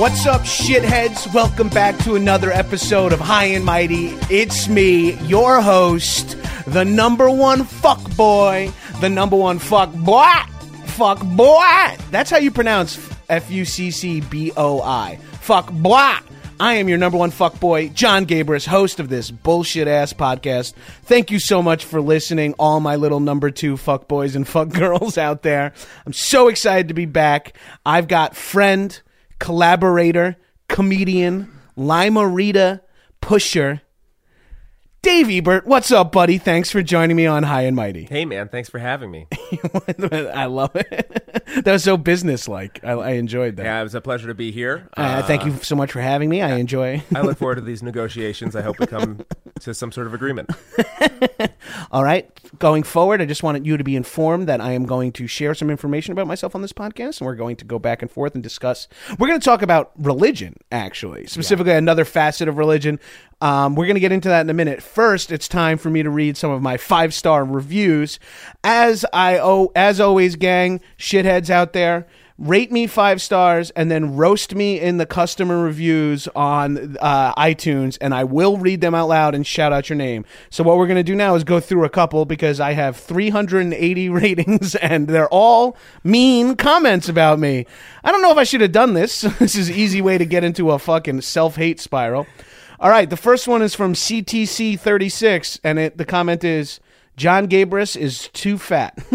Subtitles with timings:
[0.00, 1.30] What's up, shitheads?
[1.34, 4.16] Welcome back to another episode of High and Mighty.
[4.30, 10.24] It's me, your host, the number one fuck boy, the number one fuck boy,
[10.86, 11.98] fuck boy.
[12.10, 15.16] That's how you pronounce F U C C B O I.
[15.42, 16.14] Fuck boy.
[16.58, 20.72] I am your number one fuck boy, John Gabrus, host of this bullshit ass podcast.
[21.02, 24.68] Thank you so much for listening, all my little number two fuck boys and fuck
[24.72, 25.74] girls out there.
[26.06, 27.54] I'm so excited to be back.
[27.84, 28.98] I've got friend,
[29.40, 30.36] collaborator,
[30.68, 32.82] comedian, Lima Rita,
[33.20, 33.82] pusher,
[35.02, 35.66] Dave Ebert.
[35.66, 36.36] What's up, buddy?
[36.36, 38.04] Thanks for joining me on High and Mighty.
[38.04, 39.26] Hey man, thanks for having me.
[39.98, 41.32] I love it.
[41.64, 42.80] that was so businesslike.
[42.84, 43.64] I, I enjoyed that.
[43.64, 44.90] Yeah, it was a pleasure to be here.
[44.94, 46.42] Uh, thank you so much for having me.
[46.42, 47.02] I enjoy.
[47.14, 48.54] I look forward to these negotiations.
[48.54, 49.24] I hope we come
[49.60, 50.50] to some sort of agreement.
[51.92, 52.30] All right.
[52.58, 55.54] Going forward, I just wanted you to be informed that I am going to share
[55.54, 58.34] some information about myself on this podcast, and we're going to go back and forth
[58.34, 58.88] and discuss.
[59.18, 62.98] We're going to talk about religion, actually, specifically another facet of religion.
[63.40, 64.82] Um, we're going to get into that in a minute.
[64.82, 68.18] First, it's time for me to read some of my five star reviews.
[68.64, 72.06] As I oh, as always, gang, shitheads out there
[72.40, 77.98] rate me five stars and then roast me in the customer reviews on uh, iTunes,
[78.00, 80.24] and I will read them out loud and shout out your name.
[80.48, 84.08] So what we're gonna do now is go through a couple because I have 380
[84.08, 87.66] ratings and they're all mean comments about me.
[88.02, 89.20] I don't know if I should have done this.
[89.38, 92.26] this is easy way to get into a fucking self hate spiral.
[92.80, 96.80] All right, the first one is from CTC36, and it the comment is.
[97.20, 98.96] John Gabrus is too fat.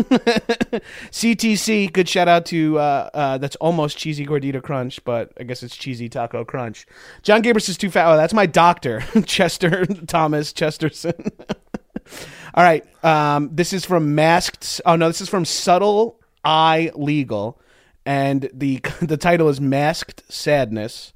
[1.09, 5.63] CTC, good shout out to uh, uh, that's almost cheesy gordita crunch, but I guess
[5.63, 6.85] it's cheesy taco crunch.
[7.23, 8.07] John Gabrus is too fat.
[8.07, 11.31] Oh, that's my doctor, Chester Thomas Chesterson.
[12.53, 14.81] All right, um, this is from Masked.
[14.85, 17.59] Oh no, this is from Subtle Eye Legal,
[18.05, 21.11] and the the title is Masked Sadness.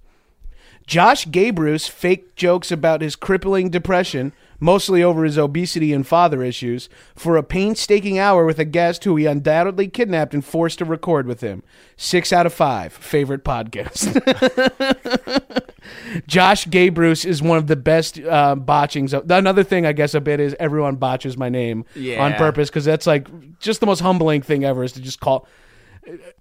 [0.88, 6.90] Josh Gabrus fake jokes about his crippling depression, mostly over his obesity and father issues,
[7.16, 11.28] for a painstaking hour with a guest who he undoubtedly kidnapped and forced to record
[11.28, 11.64] with him.
[11.98, 12.94] Six out of five.
[12.94, 14.16] Favorite podcast.
[16.28, 19.14] Josh Gabrus is one of the best uh, botchings.
[19.14, 21.86] Of, another thing, I guess, a bit is everyone botches my name
[22.22, 25.48] on purpose because that's like just the most humbling thing ever is to just call.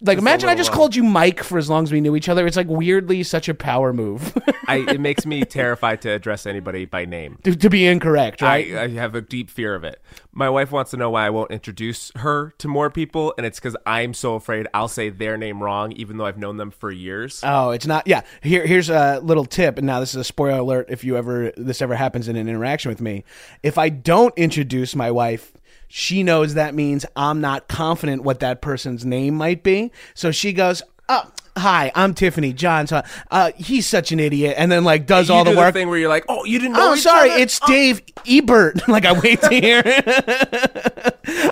[0.01, 2.29] Like, imagine I just uh, called you Mike for as long as we knew each
[2.29, 2.47] other.
[2.47, 4.33] It's like weirdly such a power move
[4.67, 7.39] I, it makes me terrified to address anybody by name.
[7.43, 8.73] to, to be incorrect, right?
[8.75, 10.01] I, I have a deep fear of it.
[10.33, 13.59] My wife wants to know why I won't introduce her to more people, and it's
[13.59, 16.91] because I'm so afraid I'll say their name wrong, even though I've known them for
[16.91, 17.41] years.
[17.43, 18.07] Oh, it's not.
[18.07, 18.23] Yeah.
[18.43, 20.87] Here, here's a little tip, and now this is a spoiler alert.
[20.91, 23.25] If you ever this ever happens in an interaction with me,
[23.63, 25.53] if I don't introduce my wife,
[25.89, 29.91] she knows that means I'm not confident what that person's name might be.
[30.15, 32.93] So she goes, "Oh, hi, I'm Tiffany Johns.
[32.93, 35.75] Uh, uh, he's such an idiot," and then like does you all do the work.
[35.75, 37.41] thing where you're like, "Oh, you didn't know?" Oh, sorry, other?
[37.41, 38.87] it's Dave Ebert.
[38.89, 39.83] like I wait to hear.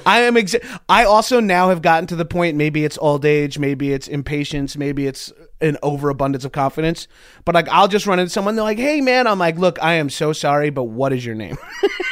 [0.06, 0.35] I am.
[0.35, 2.56] Exa- I also now have gotten to the point.
[2.56, 3.59] Maybe it's old age.
[3.59, 4.77] Maybe it's impatience.
[4.77, 7.08] Maybe it's an overabundance of confidence.
[7.44, 9.94] But like I'll just run into someone, they're like, "Hey man," I'm like, "Look, I
[9.94, 11.56] am so sorry, but what is your name?"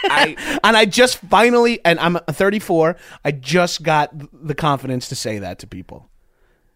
[0.05, 5.39] I and I just finally, and I'm 34, I just got the confidence to say
[5.39, 6.09] that to people.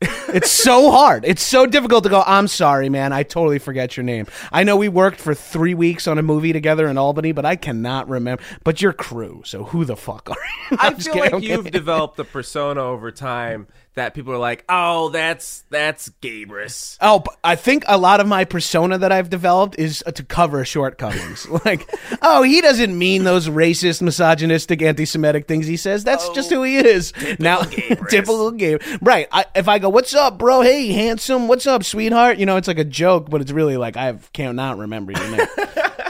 [0.00, 1.24] it's so hard.
[1.24, 3.12] It's so difficult to go, I'm sorry, man.
[3.12, 4.28] I totally forget your name.
[4.52, 7.56] I know we worked for three weeks on a movie together in Albany, but I
[7.56, 8.40] cannot remember.
[8.62, 10.36] But you're crew, so who the fuck are
[10.70, 10.76] you?
[10.80, 11.72] I feel kidding, like I'm you've kidding.
[11.72, 13.66] developed the persona over time
[13.98, 16.96] that people are like, oh, that's that's Gabrus.
[17.00, 20.64] Oh, I think a lot of my persona that I've developed is uh, to cover
[20.64, 21.48] shortcomings.
[21.64, 21.88] like,
[22.22, 26.04] oh, he doesn't mean those racist, misogynistic, anti-Semitic things he says.
[26.04, 27.12] That's just who he is.
[27.38, 27.60] now,
[28.08, 29.28] typical game, right?
[29.32, 30.62] I, if I go, "What's up, bro?
[30.62, 31.48] Hey, handsome.
[31.48, 34.78] What's up, sweetheart?" You know, it's like a joke, but it's really like I cannot
[34.78, 35.46] remember your name.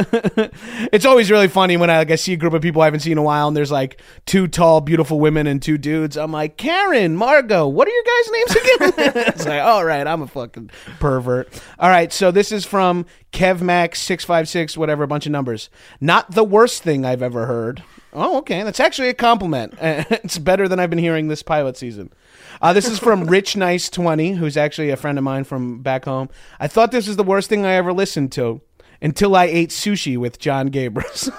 [0.93, 3.01] it's always really funny when I like I see a group of people I haven't
[3.01, 6.17] seen in a while, and there's like two tall, beautiful women and two dudes.
[6.17, 9.25] I'm like, Karen, Margot, what are your guys' names again?
[9.29, 11.63] it's like, all right, I'm a fucking pervert.
[11.79, 15.71] All right, so this is from KevMax six five six, whatever, a bunch of numbers.
[16.01, 17.85] Not the worst thing I've ever heard.
[18.13, 19.75] Oh, okay, that's actually a compliment.
[19.81, 22.13] it's better than I've been hearing this pilot season.
[22.61, 26.05] Uh, this is from Rich Nice twenty, who's actually a friend of mine from back
[26.05, 26.29] home.
[26.59, 28.61] I thought this was the worst thing I ever listened to
[29.01, 31.31] until I ate sushi with John Gabrus.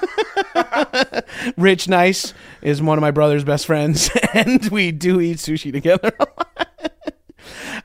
[1.57, 6.11] Rich Nice is one of my brother's best friends, and we do eat sushi together.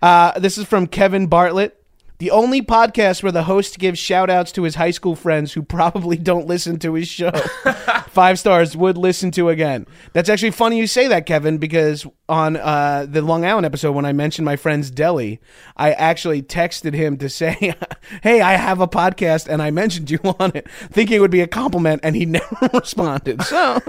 [0.03, 1.82] uh, this is from Kevin Bartlett.
[2.23, 5.63] The only podcast where the host gives shout outs to his high school friends who
[5.65, 7.33] probably don't listen to his show.
[8.11, 9.89] Five stars would listen to again.
[10.13, 14.05] That's actually funny you say that, Kevin, because on uh, the Long Island episode, when
[14.05, 15.41] I mentioned my friend's deli,
[15.77, 17.75] I actually texted him to say,
[18.23, 21.41] Hey, I have a podcast and I mentioned you on it, thinking it would be
[21.41, 23.43] a compliment, and he never responded.
[23.43, 23.81] So.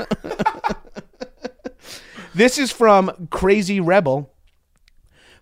[2.33, 4.32] This is from Crazy Rebel.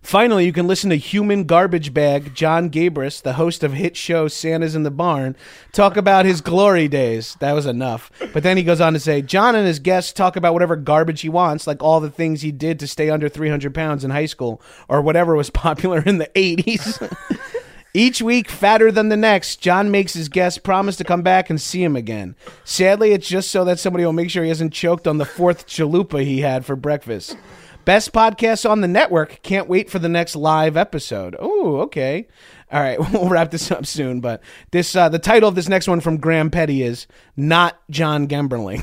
[0.02, 4.26] Finally, you can listen to Human Garbage Bag, John Gabrus, the host of hit show
[4.26, 5.36] Santa's in the Barn,
[5.72, 7.36] talk about his glory days.
[7.38, 8.10] That was enough.
[8.32, 11.20] But then he goes on to say, John and his guests talk about whatever garbage
[11.20, 14.26] he wants, like all the things he did to stay under 300 pounds in high
[14.26, 17.16] school, or whatever was popular in the 80s.
[17.94, 21.60] Each week, fatter than the next, John makes his guests promise to come back and
[21.60, 22.34] see him again.
[22.64, 25.66] Sadly, it's just so that somebody will make sure he hasn't choked on the fourth
[25.66, 27.36] chalupa he had for breakfast.
[27.84, 29.42] Best podcast on the network.
[29.42, 31.34] Can't wait for the next live episode.
[31.38, 32.28] Oh, okay.
[32.70, 34.20] All right, we'll wrap this up soon.
[34.20, 37.06] But this, uh, the title of this next one from Graham Petty is
[37.36, 38.82] "Not John Gemberling."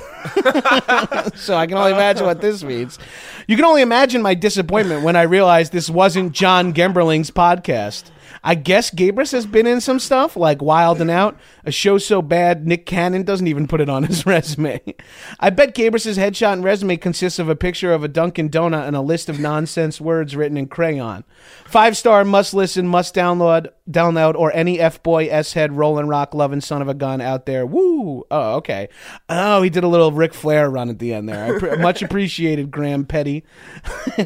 [1.38, 3.00] so I can only imagine what this means.
[3.48, 8.12] You can only imagine my disappointment when I realized this wasn't John Gemberling's podcast.
[8.44, 12.22] I guess Gabrus has been in some stuff like Wild and Out, a show so
[12.22, 14.80] bad Nick Cannon doesn't even put it on his resume.
[15.40, 18.96] I bet Gabrus's headshot and resume consists of a picture of a Dunkin' Donut and
[18.96, 21.24] a list of nonsense words written in crayon.
[21.66, 26.34] Five star, must listen, must download, download, or any f boy, s head, rolling rock,
[26.34, 27.66] loving son of a gun out there.
[27.66, 28.26] Woo!
[28.32, 28.90] Oh, okay.
[29.28, 31.56] Oh, he did a little Ric Flair run at the end there.
[31.56, 33.44] I pre- much appreciated, Graham Petty,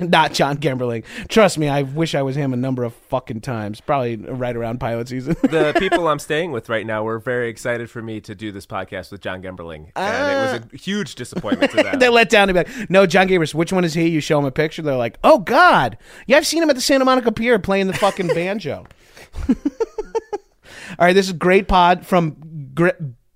[0.02, 1.04] not John Gemberling.
[1.28, 3.82] Trust me, I wish I was him a number of fucking times.
[4.02, 5.36] Right around pilot season.
[5.42, 8.66] the people I'm staying with right now were very excited for me to do this
[8.66, 10.78] podcast with John Gemberling, and it was a ah.
[10.78, 12.00] huge disappointment to them.
[12.00, 14.08] they let down to be like, no, John Gabrus, which one is he?
[14.08, 14.82] You show him a picture.
[14.82, 15.98] They're like, oh, God.
[16.28, 18.86] Yeah, I've seen him at the Santa Monica Pier playing the fucking banjo.
[19.50, 19.56] All
[21.00, 22.36] right, this is great pod from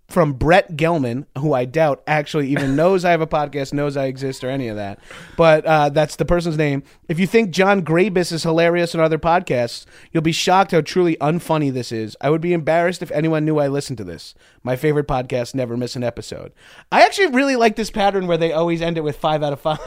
[0.08, 4.06] from Brett Gelman, who I doubt actually even knows I have a podcast, knows I
[4.06, 5.00] exist, or any of that.
[5.36, 6.84] But uh, that's the person's name.
[7.10, 11.18] If you think John Grabus is hilarious in other podcasts, you'll be shocked how truly
[11.18, 12.16] unfunny this is.
[12.22, 14.34] I would be embarrassed if anyone knew I listened to this.
[14.64, 16.54] My favorite podcast, never miss an episode.
[16.92, 19.62] I actually really like this pattern where they always end it with five out of
[19.62, 19.80] five.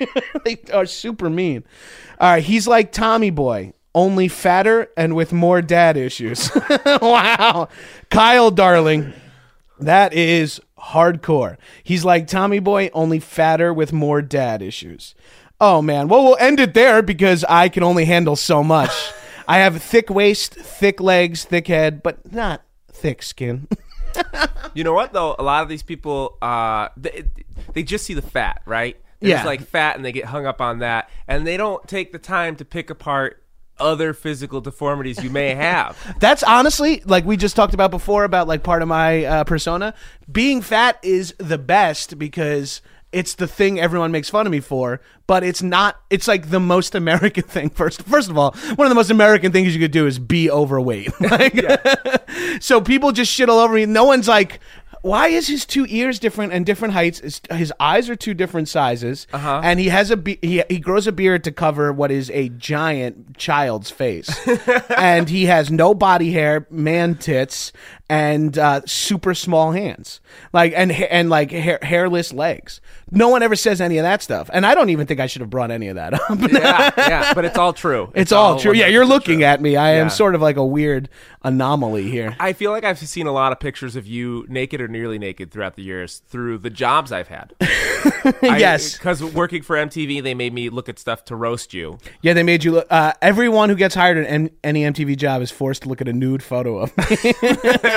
[0.44, 1.64] they are super mean.
[2.20, 6.50] All right, he's like Tommy Boy only fatter and with more dad issues.
[7.02, 7.68] wow.
[8.10, 9.12] Kyle, darling,
[9.80, 11.56] that is hardcore.
[11.82, 15.14] He's like Tommy Boy, only fatter with more dad issues.
[15.60, 16.08] Oh, man.
[16.08, 18.90] Well, we'll end it there because I can only handle so much.
[19.48, 23.66] I have thick waist, thick legs, thick head, but not thick skin.
[24.74, 25.34] You know what though?
[25.38, 27.24] A lot of these people, uh, they,
[27.72, 28.96] they just see the fat, right?
[29.20, 29.44] They're Yeah.
[29.44, 32.56] like fat, and they get hung up on that, and they don't take the time
[32.56, 33.42] to pick apart
[33.80, 35.96] other physical deformities you may have.
[36.20, 39.94] That's honestly like we just talked about before about like part of my uh, persona.
[40.30, 42.80] Being fat is the best because
[43.10, 46.00] it's the thing everyone makes fun of me for, but it's not.
[46.10, 47.70] It's like the most American thing.
[47.70, 50.50] First, first of all, one of the most American things you could do is be
[50.50, 51.12] overweight.
[51.20, 51.60] Like,
[52.60, 53.86] so people just shit all over me.
[53.86, 54.60] No one's like.
[55.02, 57.20] Why is his two ears different and different heights?
[57.20, 59.60] His, his eyes are two different sizes, Uh-huh.
[59.62, 62.48] and he has a be- he he grows a beard to cover what is a
[62.50, 64.28] giant child's face,
[64.96, 67.72] and he has no body hair, man tits,
[68.08, 70.20] and uh, super small hands,
[70.52, 72.80] like and and like hair- hairless legs.
[73.10, 75.40] No one ever says any of that stuff, and I don't even think I should
[75.40, 76.38] have brought any of that up.
[76.52, 78.12] yeah, yeah, but it's all true.
[78.18, 78.72] It's all true.
[78.74, 79.44] Yeah, you're looking true.
[79.46, 79.76] at me.
[79.76, 81.08] I am sort of like a weird
[81.42, 82.36] anomaly here.
[82.40, 85.50] I feel like I've seen a lot of pictures of you naked or nearly naked
[85.50, 87.54] throughout the years through the jobs I've had.
[88.42, 88.98] yes.
[88.98, 91.98] Because working for MTV, they made me look at stuff to roast you.
[92.22, 92.86] Yeah, they made you look.
[92.90, 96.08] Uh, everyone who gets hired at M- any MTV job is forced to look at
[96.08, 97.04] a nude photo of me.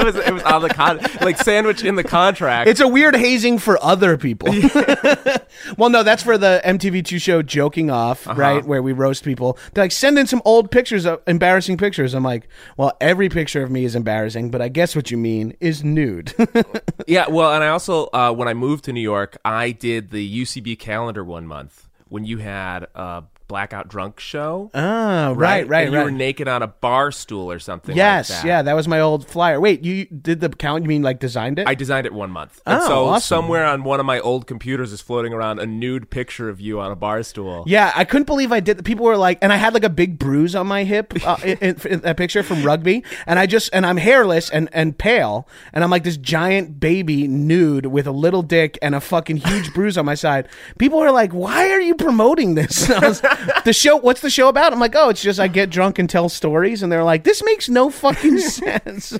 [0.01, 2.70] It was it was on the con like sandwich in the contract.
[2.70, 4.50] it's a weird hazing for other people.
[5.77, 8.39] well, no, that's for the MTV2 show Joking Off, Uh-huh.
[8.39, 8.65] right?
[8.65, 9.58] Where we roast people.
[9.74, 12.13] They're like, send in some old pictures of embarrassing pictures.
[12.13, 15.55] I'm like, well, every picture of me is embarrassing, but I guess what you mean
[15.60, 16.34] is nude.
[17.08, 20.41] yeah, well, and I also uh, when I moved to New York, I did the
[20.43, 24.72] UCB calendar one month when you had a blackout drunk show.
[24.74, 26.05] oh, right, right, and you right.
[26.05, 27.98] were naked on a bar stool or something.
[27.98, 28.48] yes, like that.
[28.48, 29.60] yeah, that was my old flyer.
[29.60, 30.84] Wait, you did the count?
[30.84, 31.67] You mean like designed it?
[31.67, 32.62] I designed it one month.
[32.65, 33.22] And Oh, so awesome.
[33.43, 36.79] somewhere on one of my old computers is floating around a nude picture of you
[36.79, 37.65] on a bar stool.
[37.67, 38.86] Yeah, I couldn't believe I did.
[38.86, 41.58] People were like, and I had like a big bruise on my hip uh, in,
[41.58, 45.46] in, in that picture from rugby, and I just and I'm hairless and and pale,
[45.74, 49.74] and I'm like this giant baby nude with a little dick and a fucking huge
[49.74, 50.48] bruise on my side.
[50.79, 52.89] People were like, "Why are you promoting this?"
[53.65, 54.74] The show, what's the show about?
[54.74, 57.43] I'm like, "Oh, it's just I get drunk and tell stories," and they're like, "This
[57.43, 59.17] makes no fucking sense."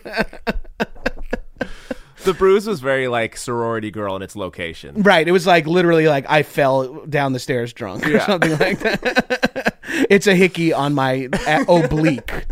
[2.24, 5.02] The bruise was very like sorority girl in its location.
[5.02, 5.28] Right.
[5.28, 9.78] It was like literally like I fell down the stairs drunk or something like that.
[10.10, 12.46] it's a hickey on my uh, oblique.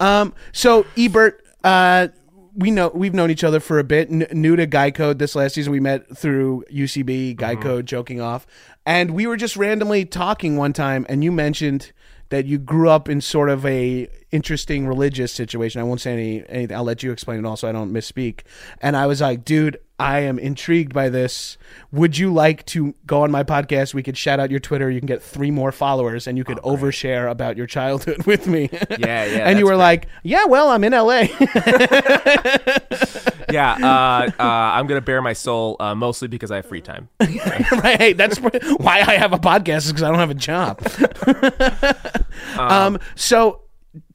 [0.00, 2.08] Um, so Ebert, uh,
[2.56, 4.10] we know we've known each other for a bit.
[4.10, 7.86] N- new to Guy Code this last season, we met through UCB Guy Code, mm-hmm.
[7.86, 8.46] joking off,
[8.84, 11.92] and we were just randomly talking one time, and you mentioned
[12.30, 15.80] that you grew up in sort of a interesting religious situation.
[15.80, 16.76] I won't say any anything.
[16.76, 18.40] I'll let you explain it all so I don't misspeak.
[18.80, 21.56] And I was like, dude, I am intrigued by this.
[21.90, 23.94] Would you like to go on my podcast?
[23.94, 24.90] We could shout out your Twitter.
[24.90, 28.68] You can get three more followers, and you could overshare about your childhood with me.
[28.72, 29.38] Yeah, yeah.
[29.48, 29.78] and you were great.
[29.78, 31.20] like, yeah, well, I'm in LA.
[33.50, 37.08] yeah, uh, uh, I'm gonna bare my soul uh, mostly because I have free time.
[37.20, 37.96] right.
[37.98, 40.82] Hey, that's why I have a podcast is because I don't have a job.
[42.58, 43.62] um, so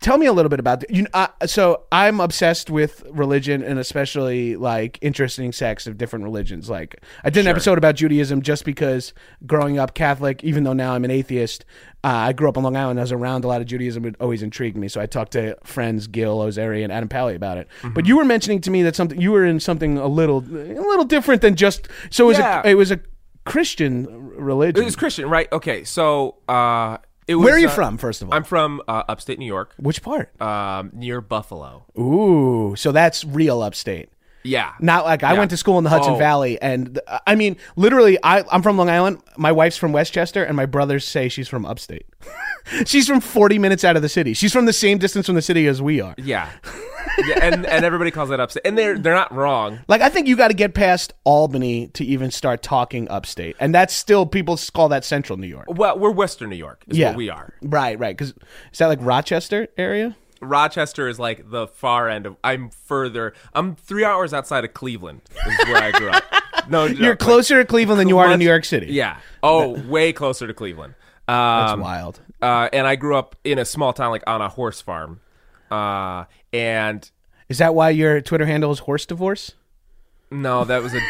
[0.01, 0.89] tell me a little bit about that.
[0.89, 6.69] You uh, so I'm obsessed with religion and especially like interesting sects of different religions.
[6.69, 9.13] Like I did an episode about Judaism just because
[9.45, 11.63] growing up Catholic, even though now I'm an atheist,
[12.03, 12.99] uh, I grew up on Long Island.
[12.99, 14.03] I was around a lot of Judaism.
[14.05, 14.87] It always intrigued me.
[14.87, 17.67] So I talked to friends Gil Ozeri and Adam Pally about it.
[17.93, 20.81] But you were mentioning to me that something you were in something a little a
[20.81, 21.87] little different than just.
[22.09, 22.61] So it was Yeah.
[22.65, 22.99] a, it was a
[23.45, 24.81] Christian religion.
[24.81, 25.51] It was Christian, right?
[25.51, 26.97] Okay, so uh,
[27.31, 27.45] it was.
[27.45, 28.33] Where are you uh, from, first of all?
[28.35, 30.39] I'm from uh, upstate New York, Which part?
[30.41, 31.85] um, near Buffalo.
[31.97, 34.09] Ooh, so that's real upstate.
[34.43, 35.39] Yeah, Not like I Yeah.
[35.39, 36.17] went to school in the Hudson Oh.
[36.17, 39.19] Valley, and uh, I mean, literally, I, I'm from Long Island.
[39.37, 42.05] My wife's from Westchester, and my brothers say she's from upstate.
[42.85, 44.33] she's from 40 minutes out of the city.
[44.33, 46.15] She's from the same distance from the city as we are.
[46.17, 46.49] yeah,
[47.27, 49.79] yeah, and and everybody calls that upstate, and they're they're not wrong.
[49.87, 53.75] Like, I think you got to get past Albany to even start talking upstate, and
[53.75, 55.65] that's still people call that Central New York.
[55.69, 57.53] Well, we're Western New York, is yeah, what we are.
[57.61, 58.17] Right, right.
[58.17, 58.33] Because
[58.71, 60.15] is that like Rochester area?
[60.41, 62.35] Rochester is like the far end of.
[62.43, 63.33] I'm further.
[63.53, 65.21] I'm three hours outside of Cleveland.
[65.47, 66.23] Is where I grew up.
[66.69, 68.85] No, no, You're like, closer to Cleveland than you are to New York City.
[68.93, 69.17] Yeah.
[69.41, 70.93] Oh, way closer to Cleveland.
[71.27, 72.19] that's Um, wild.
[72.39, 75.21] Uh, and I grew up in a small town, like on a horse farm.
[75.71, 77.09] Uh, and
[77.49, 79.53] Is that why your Twitter handle is horse divorce?
[80.29, 80.99] no, that was a.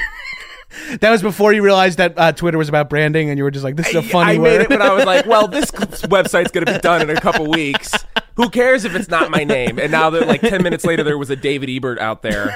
[1.02, 3.66] That was before you realized that uh, Twitter was about branding, and you were just
[3.66, 5.70] like, "This is a funny I word." made it when I was like, well, this
[5.72, 7.92] website's going to be done in a couple weeks.
[8.36, 9.78] Who cares if it's not my name?
[9.80, 12.54] And now that like 10 minutes later, there was a David Ebert out there.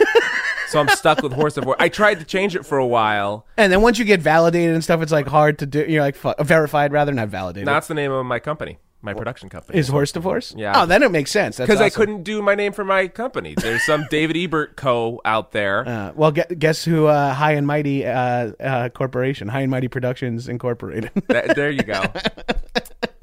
[0.70, 1.78] So I'm stuck with horse divorce.
[1.80, 3.46] I tried to change it for a while.
[3.56, 5.86] and then once you get validated and stuff, it's like hard to do.
[5.88, 7.68] You're like fu- verified rather than not validated.
[7.68, 9.78] That's the name of my company, my production company.
[9.78, 10.56] is horse divorce?
[10.58, 10.82] Yeah.
[10.82, 11.58] Oh, then it makes sense.
[11.60, 13.54] because I couldn't do my name for my company.
[13.56, 15.88] There's some David Ebert co out there.
[15.88, 17.06] Uh, well, guess who?
[17.06, 18.14] Uh, High and Mighty uh,
[18.60, 21.12] uh, Corporation, High and Mighty Productions Incorporated.
[21.30, 22.02] Th- there you go.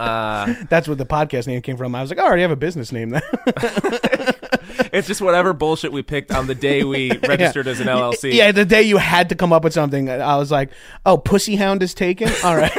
[0.02, 1.94] Uh, That's what the podcast name came from.
[1.94, 3.22] I was like, I already have a business name then.
[4.92, 8.32] it's just whatever bullshit we picked on the day we registered as an LLC.
[8.34, 10.70] yeah, the day you had to come up with something, I was like,
[11.06, 12.28] oh, Pussy Hound is taken.
[12.44, 12.72] All right.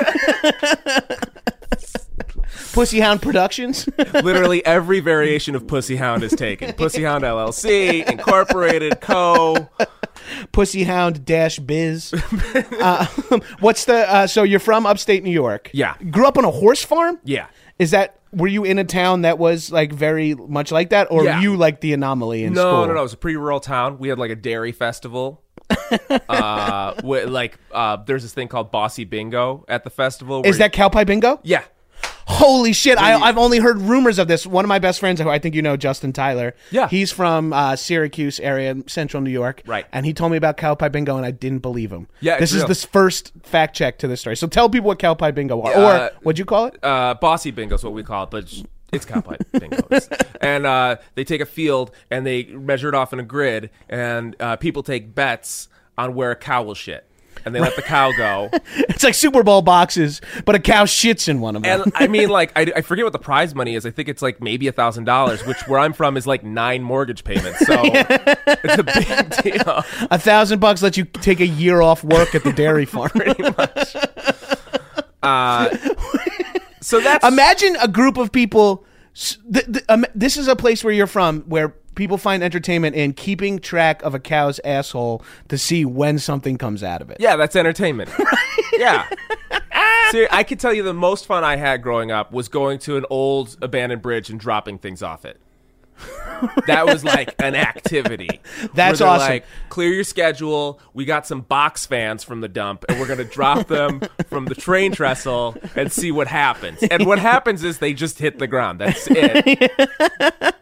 [2.74, 3.88] Pussy Hound Productions.
[4.14, 6.74] Literally every variation of Pussy Hound is taken.
[6.74, 9.70] Pussy Hound LLC, Incorporated, Co.
[10.52, 12.14] Pussy Hound Dash Biz.
[12.82, 13.06] uh,
[13.60, 14.12] what's the?
[14.12, 15.70] Uh, so you're from upstate New York.
[15.74, 15.96] Yeah.
[16.10, 17.20] Grew up on a horse farm.
[17.24, 17.48] Yeah.
[17.80, 18.20] Is that?
[18.32, 21.36] Were you in a town that was like very much like that, or Yeah.
[21.38, 22.88] were you like the anomaly in No, school?
[22.88, 23.00] no, no.
[23.00, 24.00] It was a pretty rural town.
[24.00, 25.44] We had like a dairy festival.
[26.30, 30.42] uh, like uh, there's this thing called Bossy Bingo at the festival.
[30.46, 31.40] Is where- that Cowpie Bingo?
[31.44, 31.64] yeah?
[32.26, 32.98] Holy shit!
[32.98, 34.46] I, i've only heard rumors of this.
[34.48, 36.56] One of my best friends, who I think you know, Justin Tyler.
[36.72, 36.88] Yeah.
[36.88, 39.62] he's from uh, Syracuse area, Central New York.
[39.66, 39.86] Right.
[39.92, 42.08] and he told me about Cowpie Bingo, and I didn't believe him.
[42.22, 42.68] Yeah, this is real.
[42.70, 44.38] the first fact check to this story.
[44.38, 46.84] So tell people what Cowpie Bingo are, Uh, or what'd you call it?
[46.84, 49.80] Uh, Bossy Bingo is what we call it, but it's- it's cowboy bingo.
[50.40, 54.36] And uh, they take a field and they measure it off in a grid, and
[54.40, 57.04] uh, people take bets on where a cow will shit,
[57.46, 58.50] and they let the cow go.
[58.94, 61.82] It's like Super Bowl boxes, but a cow shits in one of them.
[61.84, 63.86] And I mean, like, I, I forget what the prize money is.
[63.86, 66.84] I think it's like maybe a thousand dollars, which where I'm from is like nine
[66.84, 67.60] mortgage payments.
[67.66, 69.84] So it's a big deal.
[70.12, 73.12] a thousand bucks lets you take a year off work at the dairy farm.
[76.82, 78.86] So that's Imagine a group of people.
[79.16, 83.14] th- th- um, this is a place where you're from, where people find entertainment in
[83.14, 87.18] keeping track of a cow's asshole to see when something comes out of it.
[87.20, 88.10] yeah, that's entertainment.
[88.74, 89.08] yeah.
[90.12, 92.98] Ser- I could tell you the most fun I had growing up was going to
[92.98, 95.40] an old abandoned bridge and dropping things off it.
[96.68, 98.42] That was like an activity.
[98.74, 99.28] That's awesome.
[99.28, 100.80] Like, clear your schedule.
[100.94, 104.56] We got some box fans from the dump, and we're gonna drop them from the
[104.56, 106.84] train trestle and see what happens.
[106.84, 108.80] And what happens is they just hit the ground.
[108.80, 109.72] That's it.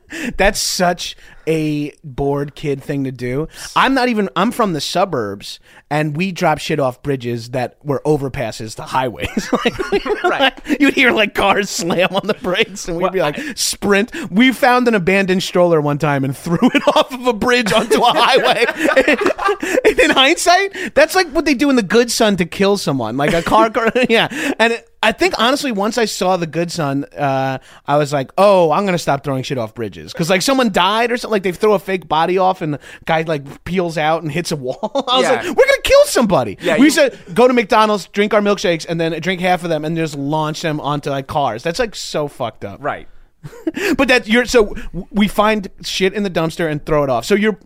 [0.37, 1.15] That's such
[1.47, 3.47] a bored kid thing to do.
[3.75, 4.29] I'm not even.
[4.35, 9.49] I'm from the suburbs, and we drop shit off bridges that were overpasses to highways.
[9.65, 10.79] like, Right.
[10.79, 14.87] You'd hear like cars slam on the brakes, and we'd be like, "Sprint!" We found
[14.87, 18.65] an abandoned stroller one time and threw it off of a bridge onto a highway.
[19.85, 23.17] and in hindsight, that's like what they do in The Good Son to kill someone,
[23.17, 23.69] like a car.
[23.69, 24.73] car yeah, and.
[24.73, 28.71] It, I think honestly, once I saw the Good Son, uh, I was like, "Oh,
[28.71, 31.51] I'm gonna stop throwing shit off bridges." Because like someone died or something, like they
[31.51, 34.77] throw a fake body off, and the guy like peels out and hits a wall.
[35.09, 35.31] I was Yeah.
[35.31, 38.41] like, "We're gonna kill somebody." Yeah, we you- used to go to McDonald's, drink our
[38.41, 41.63] milkshakes, and then drink half of them, and just launch them onto like cars.
[41.63, 42.77] That's like so fucked up.
[42.83, 43.07] Right.
[43.97, 44.75] But that you're so
[45.09, 47.25] we find shit in the dumpster and throw it off.
[47.25, 47.57] So you're.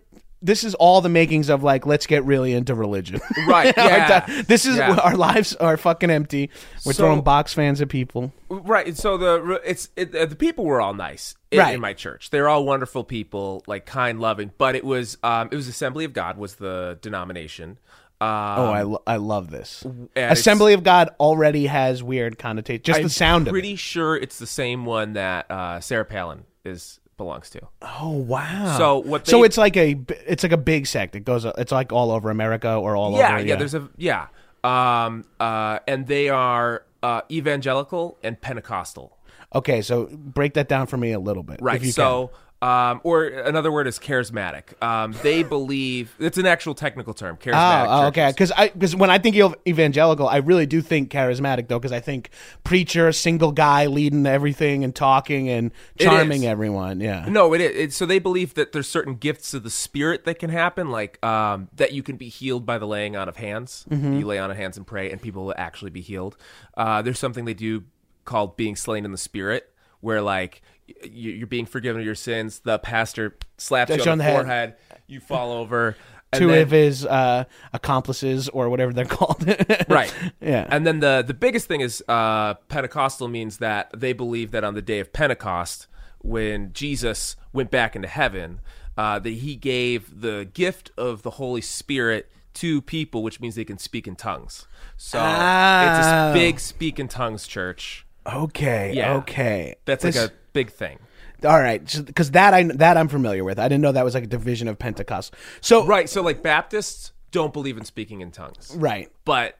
[0.46, 3.20] This is all the makings of like let's get really into religion.
[3.46, 4.46] Right, Like yeah, that.
[4.48, 4.94] This is yeah.
[4.96, 6.50] our lives are fucking empty.
[6.84, 8.32] We're So- throwing box fans at people.
[8.48, 8.96] Right.
[8.96, 11.74] So the it's it, uh, the people were all nice in, Right.
[11.74, 12.30] in my church.
[12.30, 14.52] They're all wonderful people, like kind, loving.
[14.56, 17.78] But it was um it was Assembly of God was the denomination.
[18.18, 19.84] Um, Oh, I, lo- I love this.
[20.16, 22.82] Assembly of God already has weird connotation.
[22.82, 26.44] Just the I'm sound of pretty sure it's the same one that uh, Sarah Palin
[26.64, 27.60] is belongs to.
[27.82, 28.76] Oh wow.
[28.78, 31.16] So what so it's like a it's like a big sect.
[31.16, 31.44] It goes.
[31.44, 33.46] It's like all over America or all yeah, over.
[33.46, 34.28] yeah, There's a yeah,
[34.64, 39.16] um, uh, and they are uh, evangelical and Pentecostal.
[39.54, 39.82] okay.
[39.82, 41.76] So break that down for me a little bit, Right.
[41.76, 42.30] If you So,
[42.62, 44.82] um, or another word is charismatic.
[44.82, 47.36] Um, they believe it's an actual technical term.
[47.36, 47.52] can.
[47.52, 47.86] Charismatic.
[47.86, 48.28] Oh, oh, okay.
[48.28, 51.78] Because I because when I think of evangelical, I really do think charismatic though.
[51.78, 52.30] Because I think
[52.64, 57.00] preacher, single guy leading everything and talking and charming everyone.
[57.00, 57.26] Yeah.
[57.28, 57.76] No, it is.
[57.76, 61.24] It, so they believe that there's certain gifts of the spirit that can happen, like
[61.24, 63.84] um, that you can be healed by the laying on of hands.
[63.90, 64.18] Mm-hmm.
[64.20, 66.36] You lay on of hands and pray, and people will actually be healed.
[66.76, 67.84] Uh, there's something they do
[68.24, 69.72] called being slain in the spirit,
[70.06, 70.62] where like
[71.04, 72.60] you're being forgiven of your sins.
[72.60, 74.34] The pastor slaps you on the, the head.
[74.36, 74.74] forehead.
[75.08, 75.96] You fall over.
[76.32, 79.44] Two then- of his uh, accomplices or whatever they're called.
[79.88, 80.66] right Yeah.
[80.70, 84.74] and then the the biggest thing is uh pentecostal means that they believe that on
[84.74, 85.86] the day of pentecost
[86.18, 88.60] when jesus went back into heaven
[88.98, 93.64] uh that he gave the gift of the holy spirit to people which means they
[93.64, 94.66] can speak in tongues
[94.96, 96.30] so it's Ah.
[96.30, 98.92] a big speak in tongues church okay.
[98.94, 99.16] Yeah.
[99.16, 99.76] Okay.
[99.84, 100.98] that's This- like a big thing
[101.44, 103.58] All right, because that I that I'm familiar with.
[103.58, 105.34] I didn't know that was like a division of Pentecost.
[105.60, 109.58] So right so like baptists don't believe in speaking in tongues right, but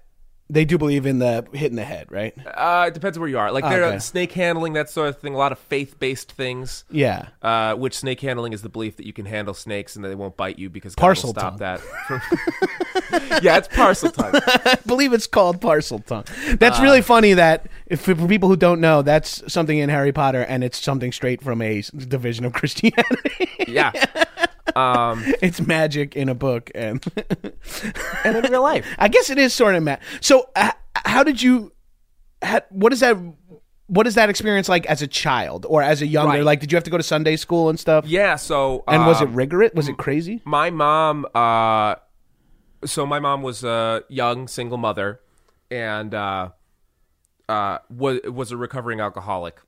[0.49, 2.35] they do believe in the hitting the head, right?
[2.47, 3.99] uh it depends where you are like there Okay.
[3.99, 7.29] snake handling that sort of thing a lot of faith-based things Yeah.
[7.43, 10.15] uh, which snake handling is the belief that you can handle snakes and that they
[10.15, 11.59] won't bite you because God will Parcel stop tongue.
[11.59, 11.81] that.
[13.43, 14.41] yeah, it's Parseltongue.
[14.67, 16.29] I believe it's called Parseltongue.
[16.53, 17.35] Uh, That's really funny.
[17.35, 21.13] That if for people who don't know, that's something in Harry Potter, and it's something
[21.13, 23.49] straight from a division of Christianity.
[23.69, 23.93] Yeah,
[24.77, 27.05] um, it's magic in a book, and
[28.25, 30.01] and in real life, I guess it is sort of mad.
[30.21, 31.73] So, uh, how did you?
[32.43, 33.17] How, what is that?
[33.89, 36.39] What is that experience like as a child or as a younger?
[36.39, 36.45] Right.
[36.45, 38.05] Like, did you have to go to Sunday school and stuff?
[38.07, 38.35] yeah.
[38.37, 39.73] So, And was it um, rigorous?
[39.75, 40.43] Was it crazy?
[40.45, 41.25] my mom?
[41.35, 41.95] Uh,
[42.85, 45.21] so my mom was a young single mother,
[45.71, 46.51] and uh,
[47.49, 49.61] uh, was was a recovering alcoholic,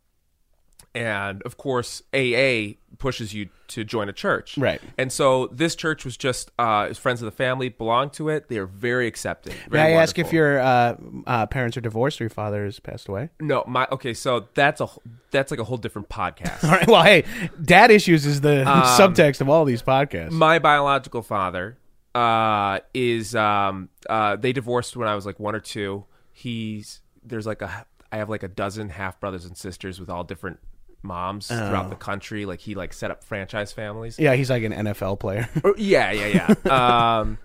[0.94, 4.80] and of course AA pushes you to join a church, Right.
[4.96, 8.48] And so this church was just uh, friends of the family belonged to it.
[8.48, 9.54] They are very accepting.
[9.70, 10.96] May I very ask if your uh,
[11.26, 13.28] uh, parents are divorced or your father has passed away?
[13.40, 14.14] no my okay?
[14.14, 14.88] So that's a
[15.30, 16.64] that's like a whole different podcast.
[16.68, 16.88] All right.
[16.88, 17.24] Well, hey,
[17.62, 20.30] dad issues is the Um, subtext of all these podcasts.
[20.32, 21.76] my biological father
[22.14, 26.04] uh is um uh they divorced when I was like one or two.
[26.32, 30.24] He's there's like a I have like a dozen half brothers and sisters with all
[30.24, 30.58] different
[31.02, 32.44] moms throughout the country.
[32.46, 34.18] Like he like set up franchise families.
[34.18, 35.48] yeah, he's like an NFL player.
[35.64, 37.18] Or- yeah, yeah, yeah.
[37.20, 37.38] um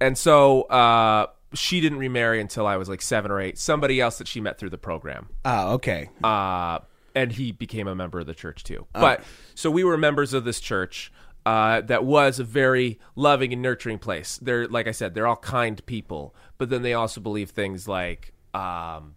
[0.00, 3.58] and so uh she didn't remarry until I was like seven or eight.
[3.58, 5.28] Somebody else that she met through the program.
[5.44, 6.08] oh, okay.
[6.22, 6.78] uh,
[7.14, 8.86] and he became a member of the church too.
[8.92, 9.24] But
[9.56, 11.12] so we were members of this church
[11.44, 14.38] uh, that was a very loving and nurturing place.
[14.40, 18.32] They're like I said, they're all kind people, but then they also believe things like
[18.54, 19.14] um,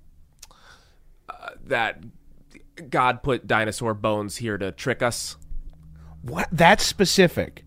[1.29, 1.99] uh, that
[2.89, 5.37] God put dinosaur bones here to trick us.
[6.21, 6.47] What?
[6.51, 7.65] That's specific.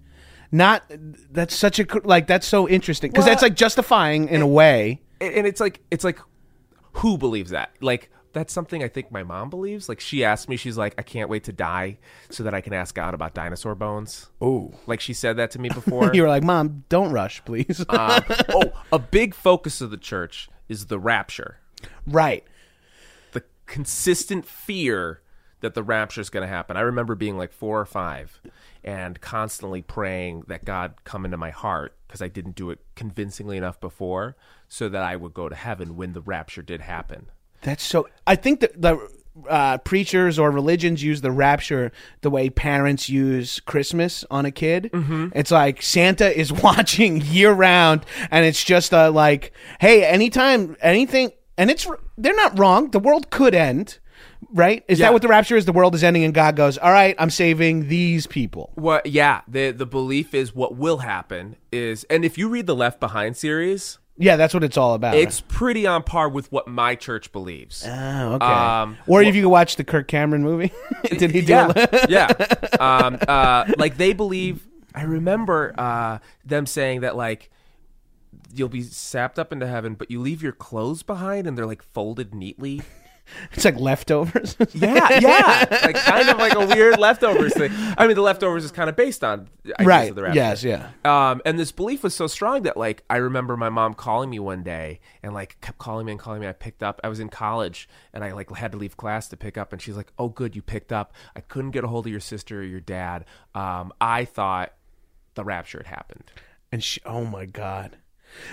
[0.53, 0.85] Not
[1.31, 5.01] that's such a like that's so interesting because that's like justifying in a way.
[5.21, 6.19] and and it's like it's like
[6.93, 10.57] who believes that like that's something i think my mom believes like she asked me
[10.57, 11.99] she's like i can't wait to die
[12.31, 14.73] so that i can ask god about dinosaur bones Ooh.
[14.87, 18.23] like she said that to me before You were like, "Mom, don't rush, please." Um,
[18.51, 21.59] oh a big focus of the church is the rapture
[22.07, 22.45] right.
[23.67, 25.21] Consistent fear
[25.61, 28.41] that the rapture is going to happen i remember being like four or five
[28.85, 33.57] and constantly praying that god come into my heart because i didn't do it convincingly
[33.57, 34.37] enough before
[34.69, 37.27] so that i would go to heaven when the rapture did happen
[37.63, 38.09] That's so.
[38.27, 38.99] I think that the
[39.49, 44.91] uh, preachers or religions use the rapture the way parents use Christmas on a kid.
[44.93, 45.29] Mm-hmm.
[45.35, 51.33] It's like Santa is watching year round, and it's just uh, like, hey, anytime anything,
[51.59, 51.87] and it's
[52.19, 52.91] they're not wrong.
[52.91, 53.99] The world could end.
[54.53, 54.85] Right?
[54.87, 55.07] Is Yeah.
[55.07, 55.65] that what the rapture is?
[55.65, 59.07] The world is ending, and God goes, "All right, I'm saving these people." What?
[59.07, 63.01] Yeah, the the belief is what will happen is, and if you read the Left
[63.01, 65.15] Behind series, Yeah, that's what it's all about.
[65.17, 67.85] it's pretty on par with what my church believes.
[67.87, 68.47] oh, okay.
[68.47, 70.71] Um, or if you could watch the Kirk Cameron movie,
[71.05, 72.11] did he do yeah, it?
[72.11, 72.29] yeah.
[72.81, 74.67] Um, uh, like they believe.
[74.95, 77.51] I remember uh, them saying that like
[78.55, 81.83] you'll be sapped up into heaven, but you leave your clothes behind, and they're like
[81.83, 82.83] folded neatly.
[83.53, 84.57] It's like leftovers.
[84.73, 87.73] Yeah, yeah, like kind of like a weird leftovers thing.
[87.97, 89.49] I mean, the leftovers is kind of based on
[89.81, 90.11] right.
[90.11, 90.37] Of the rapture.
[90.37, 90.63] Yes.
[90.63, 90.91] Yeah.
[91.05, 94.39] Um, and this belief was so strong that like I remember my mom calling me
[94.39, 96.47] one day and like kept calling me and calling me.
[96.47, 97.01] I picked up.
[97.03, 99.73] I was in college and I like had to leave class to pick up.
[99.73, 101.13] And she's like, "Oh, good, you picked up.
[101.35, 103.25] I couldn't get a hold of your sister or your dad.
[103.55, 104.73] Um, I thought
[105.35, 106.25] the rapture had happened.
[106.71, 107.97] And she, oh my god.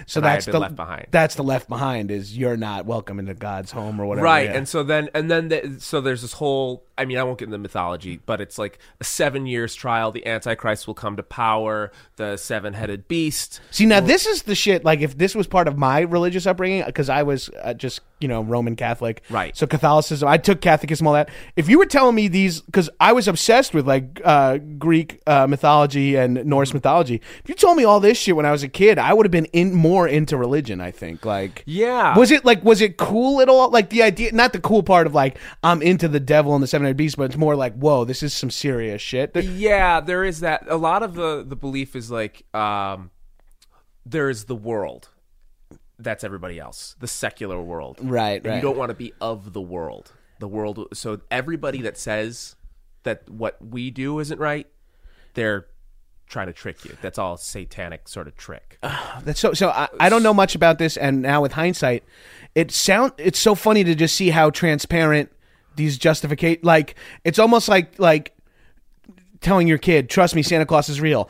[0.05, 1.07] So And that's the left behind.
[1.11, 4.25] That's the left behind is you're not welcome into God's home or whatever.
[4.25, 4.57] right yeah.
[4.57, 7.45] and so then and then the, so there's this whole i mean i won't get
[7.45, 11.91] into mythology but it's like a seven years trial the antichrist will come to power
[12.17, 14.83] the seven-headed beast See now, this is the shit.
[14.85, 18.27] Like, if this was part of my religious upbringing, because I was uh, just you
[18.27, 19.55] know Roman Catholic, Right.
[19.55, 21.29] So Catholicism, I took Catholicism, all that.
[21.55, 25.45] If you were telling me these, because I was obsessed with like uh, Greek uh,
[25.45, 27.21] mythology and Norse mythology.
[27.43, 29.31] If you told me all this shit when I was a kid, I would have
[29.31, 30.81] been in more into religion.
[30.81, 32.17] I think, like, Yeah.
[32.17, 33.69] was it like was it cool at all?
[33.69, 36.67] Like the idea, not the cool part of like I'm into the devil and the
[36.67, 39.33] seven headed beast, but it's more like, whoa, this is some serious shit.
[39.33, 43.11] There- yeah there is that a lot of the the belief is like um
[44.05, 45.09] there's the world
[46.03, 48.55] that's everybody else the secular world Right, and right.
[48.55, 52.55] you don't want to be of the world the world so everybody that says
[53.03, 54.67] that what we do isn't right
[55.33, 55.67] they're
[56.27, 58.79] trying to trick you that's all satanic sort of trick
[59.23, 59.53] That's so.
[59.53, 62.03] So I, I don't know much about this, and now with hindsight,
[62.55, 65.31] it sound it's so funny to just see how transparent
[65.75, 68.33] these justify like it's almost like like
[69.39, 71.29] telling your kid, trust me, Santa Claus is real.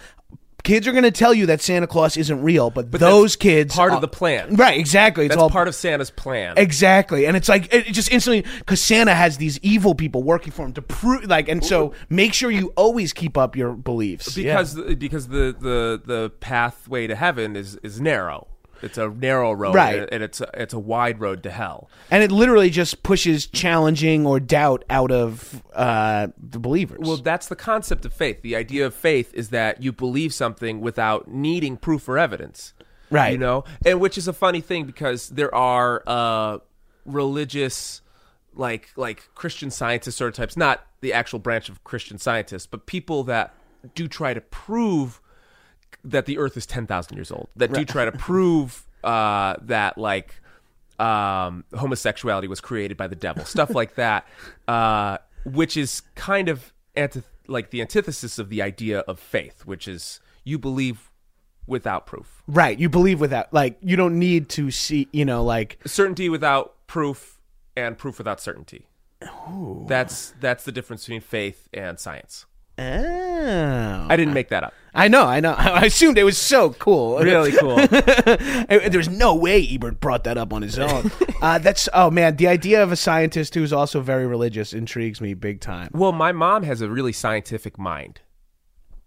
[0.63, 3.76] Kids are going to tell you that Santa Claus isn't real, but, those that's kids
[3.76, 4.56] part of the plan.
[4.56, 4.80] right?
[4.80, 5.26] Exactly.
[5.26, 8.80] It's that's all part of santa's plan Exactly, and it's like it just instantly because
[8.80, 12.49] Santa has these evil people working for him to prove like, and so make sure
[12.49, 14.54] you always keep up your beliefs Yeah.
[14.54, 18.47] because the, because the, the the pathway to heaven is is narrow
[18.84, 20.00] it's a narrow road Right.
[20.00, 23.48] and, and it's a, it's a wide road to hell and it literally just pushes
[23.48, 27.00] challenging or doubt out of uh, the believers.
[27.02, 28.41] Well, that's the concept of faith.
[28.41, 32.74] The idea of faith is that you believe something without needing proof or evidence.
[33.10, 33.32] Right.
[33.34, 36.58] You know, and which is a funny thing because there are uh,
[37.06, 38.02] religious,
[38.56, 42.86] like like Christian scientists sort of types, not the actual branch of Christian scientists, but
[42.86, 43.54] people that
[43.96, 45.22] do try to prove
[46.04, 47.50] that the Earth is ten thousand years old.
[47.56, 50.36] That do try to prove uh, that like
[51.00, 54.28] um, homosexuality was created by the devil, stuff like that,
[54.68, 59.88] uh, which is kind of anti- like the antithesis of the idea of faith, which
[59.88, 61.10] is you believe
[61.66, 62.78] without proof, Right.
[62.78, 65.08] You believe without like you don't need to see.
[65.12, 67.39] You know, like certainty without proof,
[67.76, 68.88] and proof without certainty.
[69.88, 72.46] That's that's the difference between faith and science.
[72.77, 74.73] Oh, I didn't make that up.
[74.95, 75.53] I know, I know.
[75.57, 77.19] I assumed it was so cool.
[77.23, 77.77] Really cool.
[77.77, 81.09] There's no way Ebert brought that up on his own.
[81.41, 85.33] uh, that's oh man, the idea of a scientist who's also very religious intrigues me
[85.33, 85.89] big time.
[85.93, 88.21] well, my mom has a really scientific mind.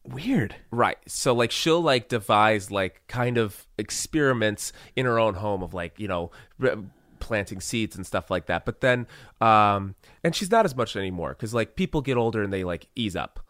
[0.05, 0.57] Weird.
[0.71, 0.99] Right.
[1.07, 5.99] So like she'll like devise like kind of experiments in her own home of like,
[5.99, 6.31] you know,
[6.63, 6.77] r-
[7.19, 8.65] planting seeds and stuff like that.
[8.65, 9.07] But then
[9.41, 12.87] um and she's not as much anymore cuz like people get older and they like
[12.95, 13.41] ease up.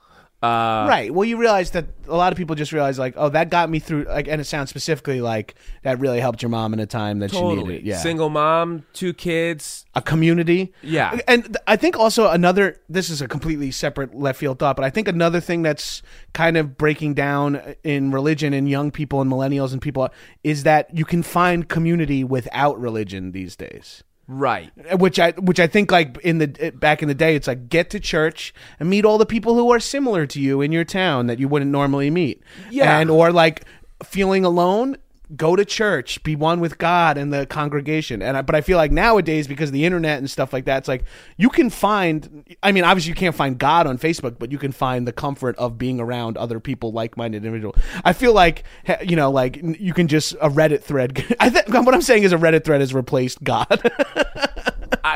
[0.47, 1.13] Uh right.
[1.13, 3.79] Well, you realize that a lot of people just realize like, oh, that got me
[3.79, 4.05] through.
[4.05, 7.31] Like, and it sounds specifically like that really helped your mom in a time that
[7.31, 7.75] she totally.
[7.75, 7.87] needed.
[7.87, 7.99] Yeah.
[7.99, 9.85] Single mom, two kids.
[9.95, 10.73] a community.
[10.83, 11.19] Yeah.
[11.27, 14.85] And th- I think also another this is a completely separate left field thought, but
[14.85, 19.31] I think another thing that's kind of breaking down in religion and young people and
[19.31, 20.09] millennials and people
[20.45, 24.05] is that you can find community without religion these days.
[24.29, 24.73] Right.
[24.91, 27.47] Uh, which I which I think like in the uh, back in the day it's
[27.47, 30.73] like get to church and meet all the people who are similar to you in
[30.73, 32.43] your town that you wouldn't normally meet.
[32.71, 32.99] Yeah.
[32.99, 33.65] And or like
[34.05, 34.97] feeling alone
[35.35, 38.23] go to church be one with god and the congregation.
[38.23, 40.79] And I, but i feel like nowadays because of the internet and stuff like that
[40.79, 41.05] it's like
[41.37, 44.71] you can find i mean obviously you can't find god on facebook but you can
[44.71, 47.77] find the comfort of being around other people like-minded individuals.
[48.05, 48.65] I feel like
[49.03, 52.33] you know like you can just a reddit thread i think what i'm saying is
[52.33, 53.67] a reddit thread has replaced god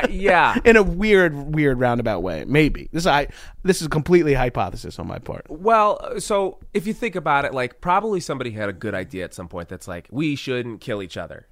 [0.09, 0.57] Yeah.
[0.65, 3.27] in a weird weird roundabout way maybe this i
[3.63, 7.81] this is completely hypothesis on my part Well, so if you think about it, like
[7.81, 11.17] probably somebody had a good idea at some point that's like, we shouldn't kill each
[11.17, 11.45] other.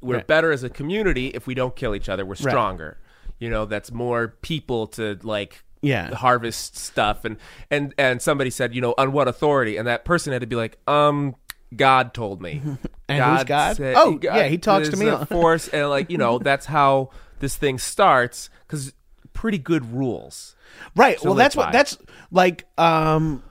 [0.00, 0.26] We're Right.
[0.26, 2.24] better as a community if we don't kill each other.
[2.24, 2.98] We're stronger.
[3.38, 6.14] You know, that's more people to like Yeah.
[6.14, 7.36] harvest stuff and
[7.70, 9.76] and and somebody said, you know, on what authority?
[9.76, 11.34] And that person had to be like, um
[11.74, 12.62] God told me.
[13.08, 13.76] And who's God?
[13.76, 15.06] said- Oh, yeah, he talks to me.
[15.06, 17.10] a force and like, you know, that's how
[17.40, 18.92] this thing starts cuz
[19.32, 20.56] pretty good rules.
[20.94, 21.18] Right.
[21.20, 21.98] So well, that's what by that's
[22.30, 22.64] like.
[22.78, 23.42] Um,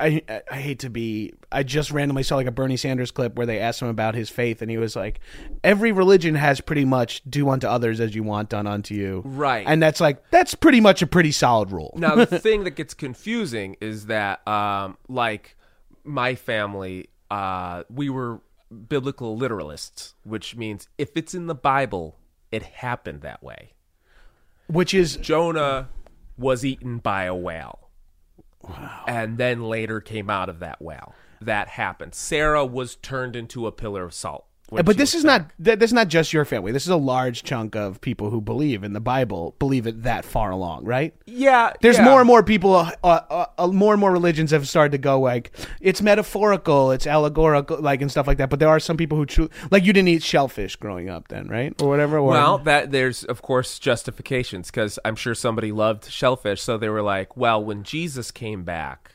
[0.00, 1.32] I- I hate to be.
[1.52, 4.28] I just randomly saw like a Bernie Sanders clip where they asked him about his
[4.28, 5.20] faith, and he was like,
[5.62, 9.64] "Every religion has pretty much do unto others as you want done unto you." Right.
[9.66, 11.94] And that's like that's pretty much a pretty solid rule.
[11.96, 15.56] Now the thing that gets confusing is that um like
[16.02, 18.40] my family uh we were
[18.88, 22.16] biblical literalists, which means if it's in the Bible,
[22.52, 23.72] it happened that way.
[24.66, 25.88] Which is Jonah
[26.36, 27.88] was eaten by a whale.
[28.62, 29.04] Wow.
[29.06, 31.14] And then later came out of that whale.
[31.40, 32.14] That happened.
[32.14, 34.46] Sarah was turned into a pillar of salt.
[34.70, 36.72] But this is not this is not just your family.
[36.72, 40.24] This is a large chunk of people who believe in the Bible, believe it that
[40.24, 41.14] far along, right?
[41.26, 41.72] Yeah.
[41.80, 42.04] There's yeah.
[42.04, 45.20] more and more people, uh, uh, uh, more and more religions have started to go
[45.20, 48.50] like it's metaphorical, it's allegorical, like and stuff like that.
[48.50, 51.80] But there are some people who like you didn't eat shellfish growing up, then, right,
[51.82, 52.18] or whatever.
[52.18, 56.88] Or, Well, that there's of course justifications because I'm sure somebody loved shellfish, so they
[56.88, 59.12] were like, "Well, when Jesus came back,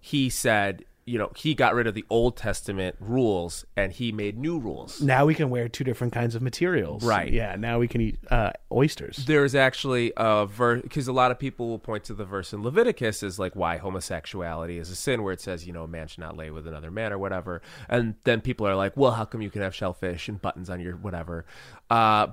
[0.00, 4.38] he said, you know, he got rid of the Old Testament rules and he made
[4.38, 7.32] new rules." now we can wear two different kinds of materials, Right.
[7.32, 9.24] Yeah, now we can eat uh, oysters.
[9.26, 12.62] There's actually a verse because a lot of people will point to the verse in
[12.62, 16.08] Leviticus as like why homosexuality is a sin, where it says you know a man
[16.08, 19.24] should not lay with another man or whatever, and then people are like, well, how
[19.24, 21.44] come you can have shellfish and buttons on your whatever?
[21.90, 22.28] Uh,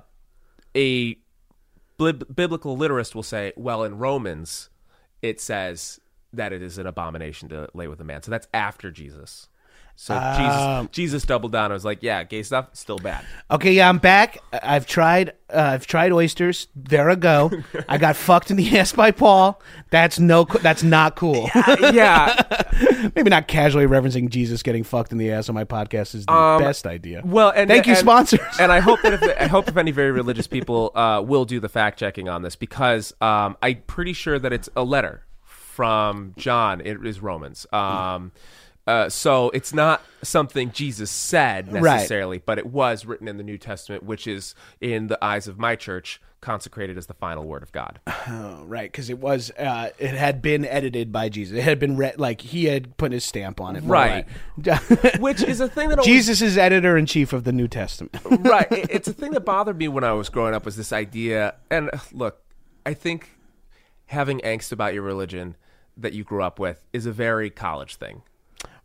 [0.74, 1.18] a
[1.98, 4.68] bib- biblical literist will say, well, in Romans,
[5.22, 6.00] it says
[6.32, 8.22] that it is an abomination to lay with a man.
[8.22, 9.48] So that's after Jesus.
[9.98, 11.70] So Jesus, Jesus doubled down.
[11.70, 13.24] I was like, yeah, gay stuff still bad.
[13.50, 14.36] Okay, yeah, I'm back.
[14.52, 15.30] I've tried.
[15.48, 16.68] Uh, I've tried oysters.
[16.76, 17.50] There I go.
[17.88, 19.58] I got fucked in the ass by Paul.
[19.88, 20.44] That's no.
[20.44, 21.48] That's not cool.
[21.80, 22.42] yeah,
[23.16, 26.32] Maybe not casually referencing Jesus getting fucked in the ass on my podcast is the
[26.34, 27.22] Um, best idea.
[27.24, 28.40] Well, and thank you, and- sponsors.
[28.60, 31.58] and I hope that if I hope if any very religious people uh, will do
[31.58, 35.22] the fact checking on this because um, I'm pretty sure that it's a letter
[35.76, 36.80] from John.
[36.80, 37.66] It is Romans.
[37.72, 38.32] Um,
[38.86, 41.82] uh, so it's not something Jesus said Right.
[41.82, 45.58] necessarily, but it was written in the New Testament, which is in the eyes of
[45.58, 48.00] my church consecrated as the final word of God.
[48.28, 49.52] Oh, right, because it was.
[49.56, 51.56] Uh, it had been edited by Jesus.
[51.56, 53.84] It had been read like he had put his stamp on it.
[53.84, 54.26] Right.
[55.20, 58.16] Which is a thing that always Jesus is editor in chief of the New Testament.
[58.40, 58.66] right.
[58.72, 61.54] It- It's a thing that bothered me when I was growing up was this idea.
[61.70, 62.42] And look,
[62.84, 63.30] I think
[64.06, 65.54] having angst about your religion
[65.96, 68.22] that you grew up with is a very college thing.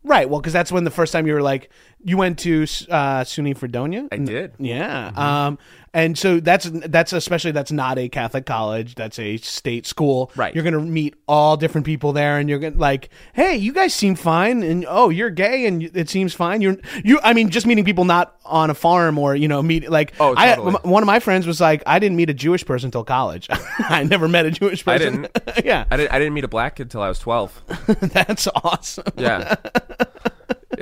[0.04, 0.28] Right.
[0.28, 1.70] Well, because that's when the first time you were like,
[2.04, 4.08] you went to uh, SUNY Fredonia.
[4.10, 4.52] I did.
[4.58, 5.12] Yeah.
[5.14, 5.58] Um,
[5.94, 8.94] and so that's that's especially that's not a Catholic college.
[8.94, 10.32] That's a state school.
[10.36, 10.54] Right.
[10.54, 14.14] You're gonna meet all different people there, and you're gonna like, hey, you guys seem
[14.14, 16.62] fine, and oh, you're gay, and it seems fine.
[16.62, 17.20] You're you.
[17.22, 20.14] I mean, just meeting people not on a farm or you know meet like.
[20.18, 20.76] Oh, totally.
[20.82, 23.48] m- one of my friends was like, I didn't meet a Jewish person until college.
[23.78, 25.26] I never met a Jewish person.
[25.26, 25.64] I didn't.
[25.66, 25.84] yeah.
[25.90, 26.12] I didn't.
[26.12, 27.62] I didn't meet a black kid till I was twelve.
[28.00, 29.04] that's awesome.
[29.18, 29.56] Yeah.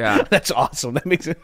[0.00, 0.22] Yeah.
[0.30, 0.94] That's awesome.
[0.94, 1.38] That makes it.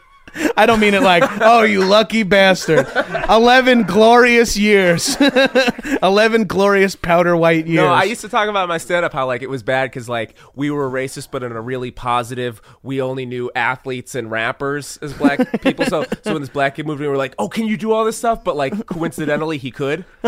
[0.55, 2.87] I don't mean it like, oh, you lucky bastard.
[3.29, 5.17] 11 glorious years.
[6.03, 7.83] 11 glorious powder white years.
[7.83, 10.07] No, I used to talk about my stand up how like it was bad because
[10.07, 12.61] like we were racist, but in a really positive.
[12.83, 15.85] We only knew athletes and rappers as black people.
[15.85, 17.91] So so when this black kid moved in, we were like, oh, can you do
[17.91, 18.43] all this stuff?
[18.43, 20.05] But like coincidentally, he could.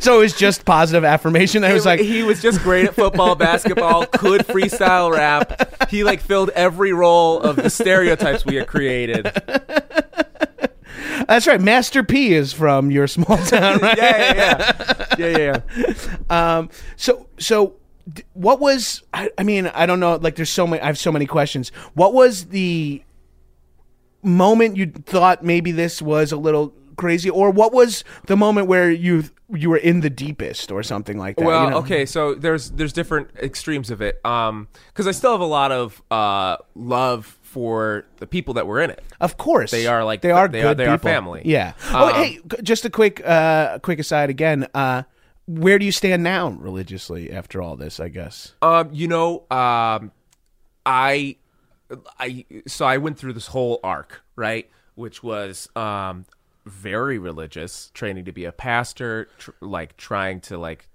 [0.00, 1.64] so it was just positive affirmation.
[1.64, 5.90] I was like, he was just great at football, basketball, could freestyle rap.
[5.90, 8.85] He like filled every role of the stereotypes we had created.
[11.28, 11.60] that's right.
[11.60, 13.96] Master P is from your small town, right?
[13.96, 15.60] Yeah, yeah, yeah, yeah, yeah.
[15.76, 15.94] yeah.
[16.28, 17.76] Um, so, so
[18.32, 21.12] what was, I, I mean, I don't know, like there's so many, I have so
[21.12, 21.70] many questions.
[21.94, 23.02] What was the
[24.22, 28.90] moment you thought maybe this was a little crazy or what was the moment where
[28.90, 31.44] you, you were in the deepest or something like that?
[31.44, 31.78] Well, you know?
[31.78, 34.24] okay, so there's there's different extremes of it.
[34.24, 38.80] Um, because I still have a lot of uh love for the people that were
[38.80, 39.02] in it.
[39.20, 41.42] Of course, They are like- they are they are- they are family.
[41.44, 41.72] Yeah.
[41.90, 44.66] oh, Um, hey, just a quick, uh, quick aside again.
[44.74, 45.04] Uh,
[45.46, 48.00] where do you stand now religiously after all this?
[48.00, 48.54] I guess.
[48.62, 50.10] Um, you know, um,
[50.84, 51.36] I,
[52.18, 56.26] I, so I went through this whole arc, right, which was um
[56.66, 60.88] very religious, training to be a pastor, tr- like trying to like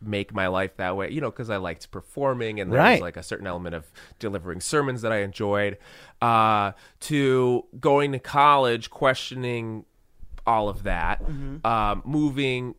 [0.00, 2.92] make my life that way, you know, because I liked performing and there Right.
[2.92, 5.78] was like a certain element of delivering sermons that I enjoyed.
[6.20, 9.84] Uh, to going to college, questioning
[10.46, 11.22] all of that,
[11.64, 12.74] um, moving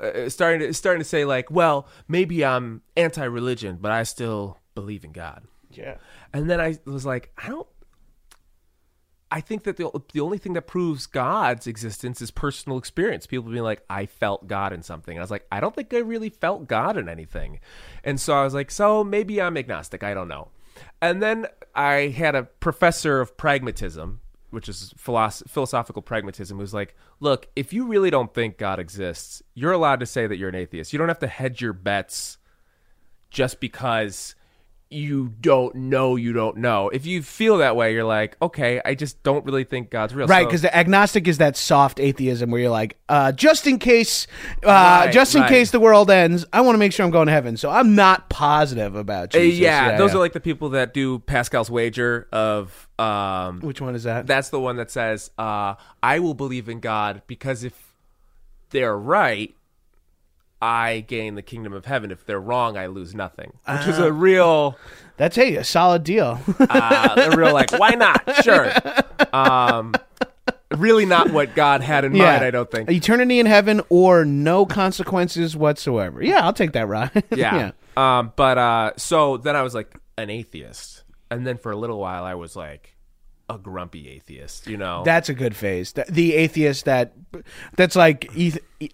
[0.00, 5.04] uh, starting to starting to say like, well, maybe I'm anti-religion, but I still believe
[5.04, 5.42] in God.
[5.70, 5.96] Yeah.
[6.32, 7.66] And then I was like, I don't.
[9.34, 13.26] I think that the the only thing that proves God's existence is personal experience.
[13.26, 15.16] People being like, I felt God in something.
[15.16, 17.58] And I was like, I don't think I really felt God in anything.
[18.04, 20.04] And so I was like, so maybe I'm agnostic.
[20.04, 20.50] I don't know.
[21.02, 24.20] And then I had a professor of pragmatism,
[24.50, 29.42] which is philosoph- philosophical pragmatism, who's like, look, if you really don't think God exists,
[29.52, 30.92] you're allowed to say that you're an atheist.
[30.92, 32.38] You don't have to hedge your bets
[33.30, 34.36] just because
[34.94, 36.88] you don't know you don't know.
[36.88, 40.26] If you feel that way, you're like, okay, I just don't really think God's real.
[40.26, 43.78] Right, So- because the agnostic is that soft atheism where you're like, uh, just in
[43.78, 44.26] case,
[44.64, 45.48] uh, Right, just in right.
[45.48, 47.56] case the world ends, I want to make sure I'm going to heaven.
[47.56, 49.60] So I'm not positive about Uh, Jesus.
[49.60, 50.16] yeah, those yeah.
[50.16, 54.26] are like the people that do Pascal's wager of um Which one is that?
[54.26, 57.74] that's the one that says, uh, I will believe in God because if
[58.70, 59.54] they're right,
[60.64, 62.10] I gain the kingdom of heaven.
[62.10, 63.52] If they're wrong, I lose nothing.
[63.68, 64.78] Which is a real
[65.18, 66.40] That's hey, a solid deal.
[66.58, 68.42] uh, a real like, why not?
[68.42, 68.72] Sure.
[69.34, 69.94] Um
[70.70, 72.90] really not what God had in mind, I don't think.
[72.90, 76.24] eternity in heaven or no consequences whatsoever.
[76.24, 77.24] Yeah, I'll take that ride.
[77.36, 77.72] yeah.
[77.96, 82.00] Um, but uh, so then I was like an atheist, and then for a little
[82.00, 82.93] while I was like
[83.48, 84.66] a grumpy atheist.
[84.66, 85.92] You know, That's a good phase.
[85.92, 87.12] The, the atheist that
[87.76, 88.30] that's like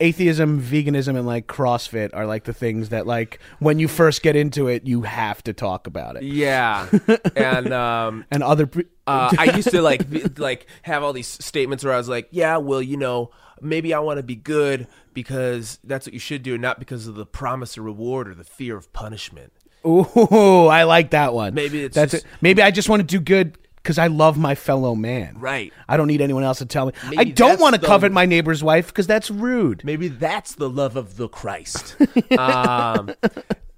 [0.01, 4.37] atheism, veganism, and like CrossFit are like the things that like when you first get
[4.37, 6.23] into it, you have to talk about it.
[6.25, 6.89] yeah,
[7.37, 11.27] and um, And other pre- uh, I used to like be, like have all these
[11.29, 14.87] statements where I was like, yeah, well, you know, maybe I want to be good
[15.15, 18.45] because that's what you should do, not because of the promise of reward or the
[18.45, 19.53] fear of punishment.
[19.87, 20.03] Ooh,
[20.67, 21.55] I like that one.
[21.55, 22.31] Maybe it's that's just- it.
[22.41, 25.37] Maybe I just want to do good because I love my fellow man.
[25.39, 25.73] Right.
[25.89, 26.93] I don't need anyone else to tell me.
[27.17, 29.85] I don't want to the- covet my neighbor's wife because that's rude.
[29.85, 31.97] Maybe that's the love of the Christ.
[32.39, 33.11] um,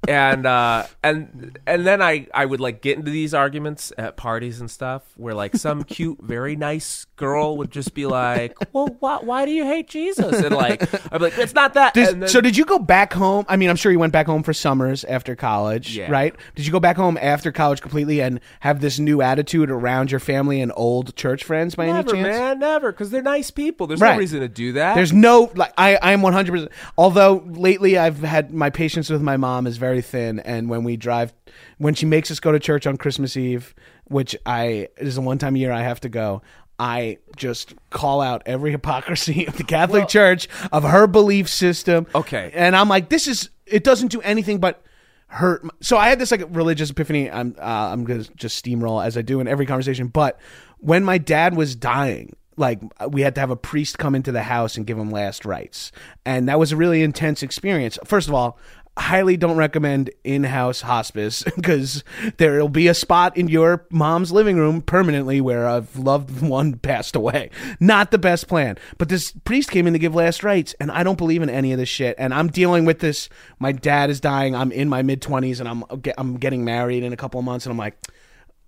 [0.08, 4.60] and uh, and and then I I would like get into these arguments at parties
[4.60, 9.18] and stuff where like some cute, very nice girl would just be like, "Well, why,
[9.22, 12.28] why do you hate Jesus?" And like I'd be like, "It's not that." Does- then,
[12.28, 13.44] so did you go back home?
[13.48, 16.10] I mean, I'm sure you went back home for summers after college, Yeah.
[16.10, 16.34] right?
[16.56, 20.20] Did you go back home after college completely and have this new attitude around your
[20.20, 22.36] family and old church friends by never, any chance?
[22.38, 23.86] man, never, because they're nice people.
[23.86, 24.14] There's Right.
[24.14, 24.94] no reason to do that.
[24.94, 26.50] There's no like I I am 100.
[26.52, 30.84] percent Although lately I've had my patience with my mom is very thin, and when
[30.84, 31.32] we drive,
[31.78, 33.74] when she makes us go to church on Christmas Eve,
[34.04, 36.42] which I is the one time a year I have to go.
[36.78, 42.06] I just call out every hypocrisy of the Catholic Church of her belief system.
[42.14, 42.50] Okay.
[42.54, 44.82] and I'm like, this is it doesn't do anything but
[45.28, 45.64] hurt.
[45.80, 47.30] So I had this like religious epiphany.
[47.30, 50.08] I'm uh, I'm gonna just steamroll as I do in every conversation.
[50.08, 50.38] But
[50.78, 54.42] when my dad was dying, like we had to have a priest come into the
[54.42, 55.92] house and give him last rites,
[56.26, 57.98] and that was a really intense experience.
[58.04, 58.58] First of all.
[58.98, 62.04] Highly don't recommend in-house hospice because
[62.36, 67.16] there'll be a spot in your mom's living room permanently where a loved one passed
[67.16, 67.50] away.
[67.80, 68.76] Not the best plan.
[68.98, 71.72] But this priest came in to give last rites, and I don't believe in any
[71.72, 72.16] of this shit.
[72.18, 73.28] And I'm dealing with this.
[73.58, 74.54] My dad is dying.
[74.54, 75.84] I'm in my mid twenties, and I'm
[76.18, 77.96] I'm getting married in a couple of months, and I'm like.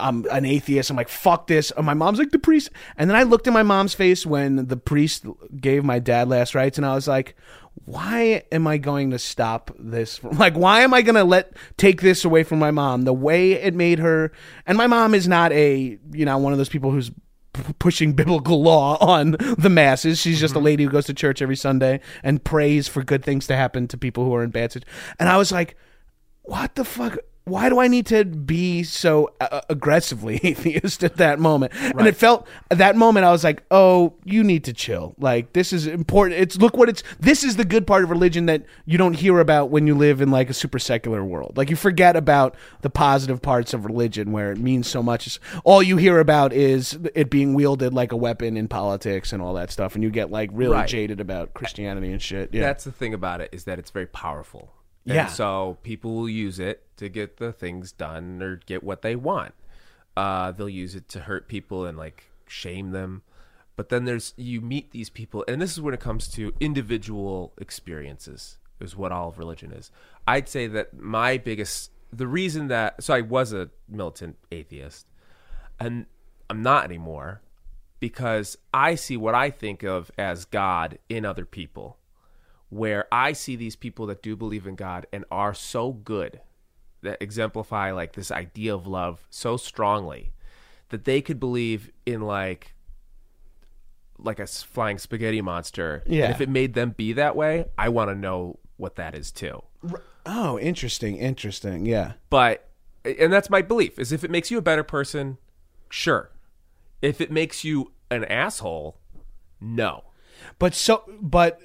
[0.00, 0.90] I'm an atheist.
[0.90, 1.70] I'm like, fuck this.
[1.70, 2.70] And my mom's like, the priest.
[2.96, 5.24] And then I looked in my mom's face when the priest
[5.60, 7.36] gave my dad last rites, and I was like,
[7.84, 10.22] why am I going to stop this?
[10.24, 13.02] Like, why am I going to let take this away from my mom?
[13.02, 14.32] The way it made her,
[14.66, 17.10] and my mom is not a, you know, one of those people who's
[17.52, 20.18] p- pushing biblical law on the masses.
[20.18, 20.64] She's just a mm-hmm.
[20.64, 23.98] lady who goes to church every Sunday and prays for good things to happen to
[23.98, 25.14] people who are in bad situations.
[25.18, 25.76] And I was like,
[26.42, 27.18] what the fuck?
[27.46, 31.72] Why do I need to be so uh, aggressively atheist at that moment?
[31.74, 35.14] And it felt at that moment I was like, "Oh, you need to chill.
[35.18, 36.40] Like this is important.
[36.40, 37.02] It's look what it's.
[37.20, 40.22] This is the good part of religion that you don't hear about when you live
[40.22, 41.58] in like a super secular world.
[41.58, 45.38] Like you forget about the positive parts of religion where it means so much.
[45.64, 49.52] All you hear about is it being wielded like a weapon in politics and all
[49.54, 50.88] that stuff, and you get like really Right.
[50.88, 52.54] jaded about Christianity and shit.
[52.54, 54.72] Yeah, That's the thing about it is that it's very powerful.
[55.06, 55.26] And Yeah.
[55.26, 59.54] so people will use it to get the things done or get what they want.
[60.16, 63.22] Uh, they'll use it to hurt people and like shame them.
[63.76, 67.52] But then there's you meet these people, and this is when it comes to individual
[67.58, 68.58] experiences.
[68.80, 69.90] Is what all of religion is.
[70.26, 75.10] I'd say that my biggest the reason that so I was a militant atheist,
[75.80, 76.06] and
[76.50, 77.40] I'm not anymore
[78.00, 81.98] because I see what I think of as God in other people
[82.74, 86.40] where I see these people that do believe in God and are so good
[87.02, 90.32] that exemplify like this idea of love so strongly
[90.88, 92.74] that they could believe in like
[94.18, 96.02] like a flying spaghetti monster.
[96.06, 96.24] Yeah.
[96.24, 99.30] And if it made them be that way, I want to know what that is
[99.30, 99.62] too.
[100.26, 101.86] Oh, interesting, interesting.
[101.86, 102.14] Yeah.
[102.28, 102.68] But
[103.04, 105.38] and that's my belief is if it makes you a better person,
[105.90, 106.32] sure.
[107.00, 108.98] If it makes you an asshole,
[109.60, 110.04] no.
[110.58, 111.60] But so, but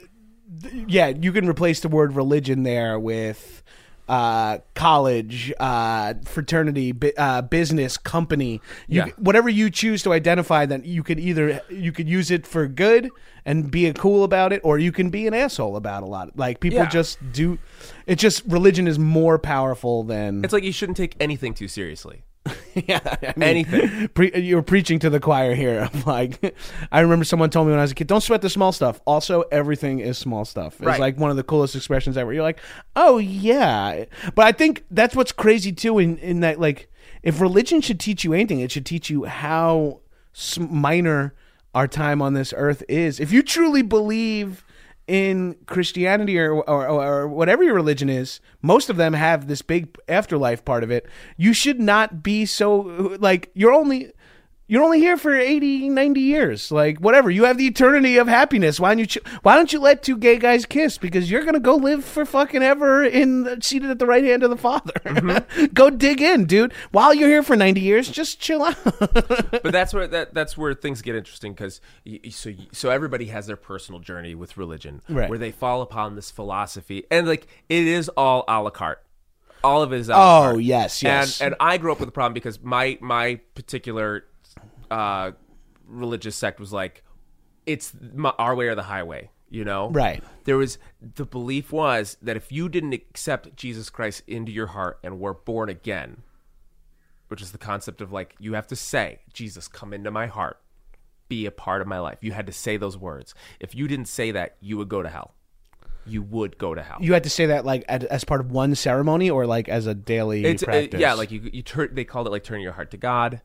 [0.87, 3.63] yeah, you can replace the word religion there with
[4.07, 8.59] uh, college, uh, fraternity, bu- uh, business, company.
[8.87, 9.05] You, Yeah.
[9.17, 13.11] Whatever you choose to identify, then you could either you could use it for good
[13.45, 16.35] and be a cool about it, or you can be an asshole about a lot.
[16.37, 16.89] Like people Yeah.
[16.89, 17.59] just do.
[18.07, 22.23] It's just religion is more powerful than It's like you shouldn't take anything too seriously.
[22.73, 24.07] yeah, I mean, Anything.
[24.09, 25.89] Pre- you're preaching to the choir here.
[25.93, 26.55] I'm like,
[26.91, 28.99] I remember someone told me when I was a kid, "Don't sweat the small stuff."
[29.05, 30.75] Also, everything is small stuff.
[30.75, 30.99] It's Right.
[30.99, 32.31] like one of the coolest expressions ever.
[32.33, 32.59] You're like,
[32.95, 35.99] "Oh yeah," but I think that's what's crazy too.
[35.99, 36.89] In in that, like,
[37.23, 39.99] if religion should teach you anything, it should teach you how
[40.59, 41.33] minor
[41.75, 43.19] our time on this earth is.
[43.19, 44.63] If you truly believe
[45.09, 49.97] in Christianity or, or or whatever your religion is, most of them have this big
[50.07, 51.07] afterlife part of it.
[51.35, 54.11] You should not be so like you're only
[54.69, 56.71] you're only here for 80 90 years.
[56.71, 57.29] Like whatever.
[57.29, 58.79] You have the eternity of happiness.
[58.79, 60.97] Why don't you ch- why don't you let two gay guys kiss?
[60.97, 64.43] Because you're gonna go live for fucking ever in the, seated at the right hand
[64.43, 64.93] of the father.
[65.03, 65.65] Mm-hmm.
[65.73, 66.71] Go dig in dude.
[66.91, 68.77] While you're here for 90 years just chill out.
[69.51, 71.81] But that's where that that's where things get interesting because
[72.29, 75.29] so so everybody has their personal journey with religion Right.
[75.29, 77.05] where they fall upon this philosophy.
[77.09, 79.03] And like it is all a la carte.
[79.63, 80.61] All of it is a la Oh, carte.
[80.63, 81.41] yes, yes.
[81.41, 84.23] and and I grew up with a problem because my my particular
[84.91, 85.31] uh
[85.87, 87.03] religious sect was like
[87.65, 89.89] it's my, our way or the highway you know?
[89.89, 90.23] Right.
[90.43, 94.99] there was the belief was that if you didn't accept Jesus Christ into your heart
[95.03, 96.21] and were born again
[97.29, 100.59] which is the concept of like you have to say jesus come into my heart.
[101.29, 102.17] Be a part of my life.
[102.21, 103.35] You had to say those words.
[103.59, 105.35] If you didn't say that you would go to hell.
[106.03, 106.97] You would go to hell.
[106.99, 109.85] You had to say that like as, as part of one ceremony or like as
[109.85, 110.99] a daily it's practice?
[110.99, 113.41] yeah like you you turn they called it like turning your heart to god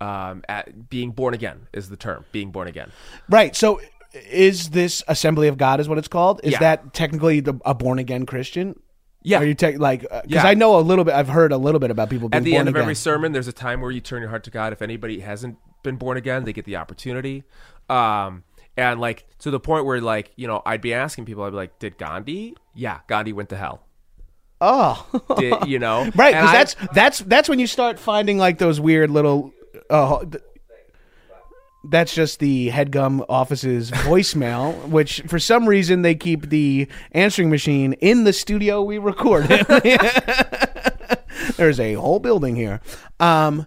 [0.00, 2.90] um at, being born again is the term being born again.
[3.28, 3.54] Right.
[3.56, 3.80] So
[4.30, 6.40] is this assembly of god is what it's called?
[6.44, 6.58] Is Yeah.
[6.60, 8.78] that technically the, a born again christian?
[9.22, 9.38] Yeah.
[9.40, 10.46] are you te- like because Yeah.
[10.46, 12.56] i know a little bit i've heard a little bit about people being at the
[12.56, 12.82] end of again.
[12.82, 14.72] every sermon there's a time where you turn your heart to god.
[14.74, 17.44] If anybody hasn't been born again they get the opportunity.
[17.88, 18.44] Um
[18.76, 21.56] and like to the point where like you know i'd be asking people i'd be
[21.56, 22.54] like did gandhi?
[22.74, 23.86] Yeah gandhi went to hell.
[24.60, 25.06] Oh.
[25.38, 26.10] Did you know?
[26.14, 29.52] Right because that's that's that's when you start finding like those weird little
[29.94, 30.42] uh th-
[31.86, 37.92] that's just the headgum office's voicemail which for some reason they keep the answering machine
[37.94, 39.46] in the studio we record
[41.56, 42.80] There's a whole building here.
[43.20, 43.66] Um,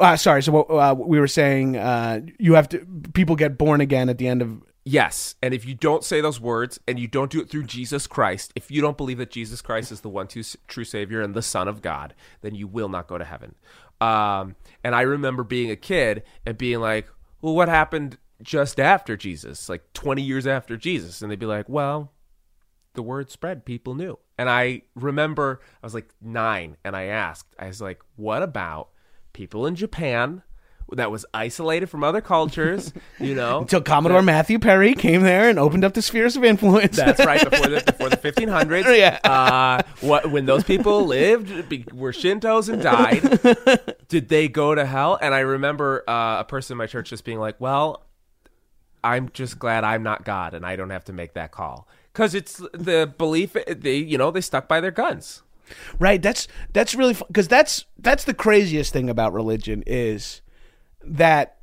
[0.00, 0.42] uh, sorry.
[0.42, 4.28] So uh, we were saying, uh, you have to people get born again at the
[4.28, 4.62] end of.
[4.84, 8.08] Yes, and if you don't say those words and you don't do it through Jesus
[8.08, 11.42] Christ, if you don't believe that Jesus Christ is the one true Savior and the
[11.42, 13.54] Son of God, then you will not go to heaven.
[14.02, 17.08] Um, and I remember being a kid and being like,
[17.40, 19.68] "Well, what happened just after Jesus?
[19.68, 22.12] Like 20 years after Jesus?" And they'd be like, "Well,
[22.94, 27.54] the word spread, people knew." And I remember I was like nine, and I asked,
[27.58, 28.88] I was like, "What about
[29.32, 30.42] people in Japan?"
[30.92, 33.60] That was isolated from other cultures, you know.
[33.60, 36.96] Until Commodore Matthew Perry came there and opened up the spheres of influence.
[36.96, 38.98] That's right before the before the 1500s.
[38.98, 39.18] Yeah.
[39.24, 43.98] Uh, what when those people lived be, were Shintos and died?
[44.08, 45.18] did they go to hell?
[45.20, 48.04] And I remember uh, a person in my church just being like, "Well,
[49.02, 52.34] I'm just glad I'm not God and I don't have to make that call." Because
[52.34, 55.42] it's the belief they you know they stuck by their guns.
[55.98, 56.20] Right.
[56.20, 60.41] That's that's really because that's that's the craziest thing about religion is
[61.04, 61.58] that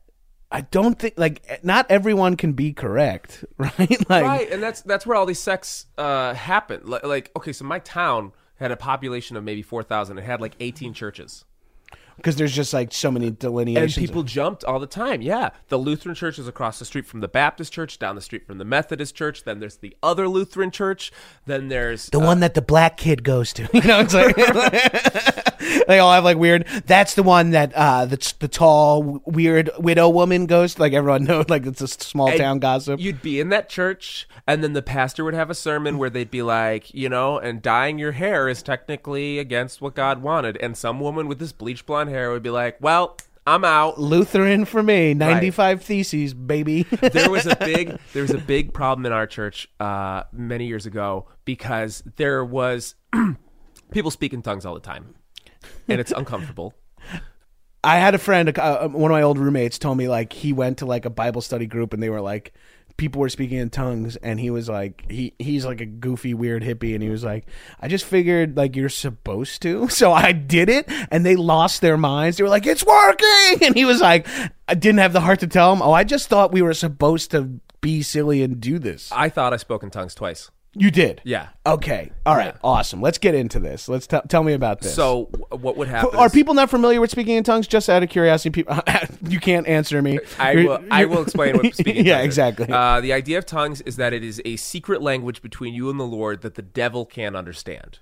[0.52, 4.10] I don't think like not everyone can be correct, right?
[4.10, 7.66] Like right and that's that's where all these sects uh happen like, like okay so
[7.66, 11.46] my town had a population of maybe 4000 it had like 18 churches
[12.18, 13.96] because there's just like so many delineations.
[13.96, 17.22] and people jumped all the time yeah the lutheran church is across the street from
[17.22, 20.72] the baptist church down the street from the methodist church then there's the other lutheran
[20.72, 21.10] church
[21.46, 24.36] then there's the one that the black kid goes to, you know, it's like
[25.88, 26.66] they all have like weird.
[26.86, 30.76] That's the one that uh the the tall weird widow woman goes.
[30.76, 30.82] to.
[30.82, 33.00] Like everyone knows, like it's a small town gossip.
[33.00, 36.32] You'd be in that church, and then the pastor would have a sermon where they'd
[36.32, 40.58] be like, you know, and dyeing your hair is technically against what God wanted.
[40.58, 43.18] And some woman with this bleach blonde hair would be like, well,
[43.50, 44.00] I'm out.
[44.00, 46.84] Lutheran for me, ninety five theses, baby.
[47.02, 50.86] there was a big there was a big problem in our church uh, many years
[50.86, 52.94] ago because there was
[53.92, 55.16] people speak in tongues all the time,
[55.88, 56.74] and it's uncomfortable.
[57.84, 60.80] I had a friend, uh, one of my old roommates, told me like he went
[60.80, 62.54] to like a Bible study group and they were like,
[62.98, 66.62] people were speaking in tongues and he was like, he he's like a goofy weird
[66.62, 67.48] hippie and he was like,
[67.80, 71.98] I just figured like you're supposed to, so I did it and they lost their
[71.98, 72.38] minds.
[72.38, 74.28] They were like, it's working, and he was like,
[74.68, 75.82] I didn't have the heart to tell him.
[75.82, 79.10] Oh, I just thought we were supposed to be silly and do this.
[79.12, 80.52] I thought I spoke in tongues twice.
[80.76, 81.48] You did, Yeah.
[81.66, 82.60] Okay, all right, Yeah.
[82.64, 83.02] awesome.
[83.02, 83.90] Let's get into this.
[83.90, 84.94] Let's t- tell me about this.
[84.94, 86.16] So what would happen?
[86.18, 87.68] Are is- people not familiar with speaking in tongues?
[87.68, 88.78] Just out of curiosity, people,
[89.28, 90.20] you can't answer me.
[90.38, 90.80] I You're- will.
[90.92, 92.06] I will explain what speaking.
[92.06, 92.68] yeah, exactly.
[92.70, 96.00] Uh, the idea of tongues is that it is a secret language between you and
[96.00, 98.00] the Lord that the devil can't understand.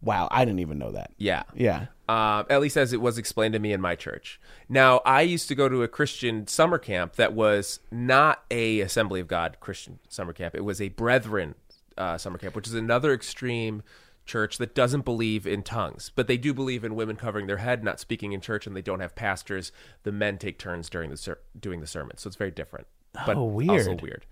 [0.00, 1.12] wow, I didn't even know that.
[1.16, 1.44] Yeah.
[1.54, 1.86] Yeah.
[2.12, 4.38] Uh, at least as it was explained to me in my church.
[4.68, 9.18] Now, I used to go to a Christian summer camp that was not a Assembly
[9.18, 10.54] of God Christian summer camp.
[10.54, 11.54] It was a Brethren
[11.96, 13.82] uh, summer camp, which is another extreme
[14.26, 17.82] church that doesn't believe in tongues, but they do believe in women covering their head,
[17.82, 19.72] not speaking in church, and they don't have pastors.
[20.02, 22.88] The men take turns during the ser- doing the sermon, so it's very different.
[23.24, 23.70] But Oh, weird.
[23.70, 24.26] Also weird.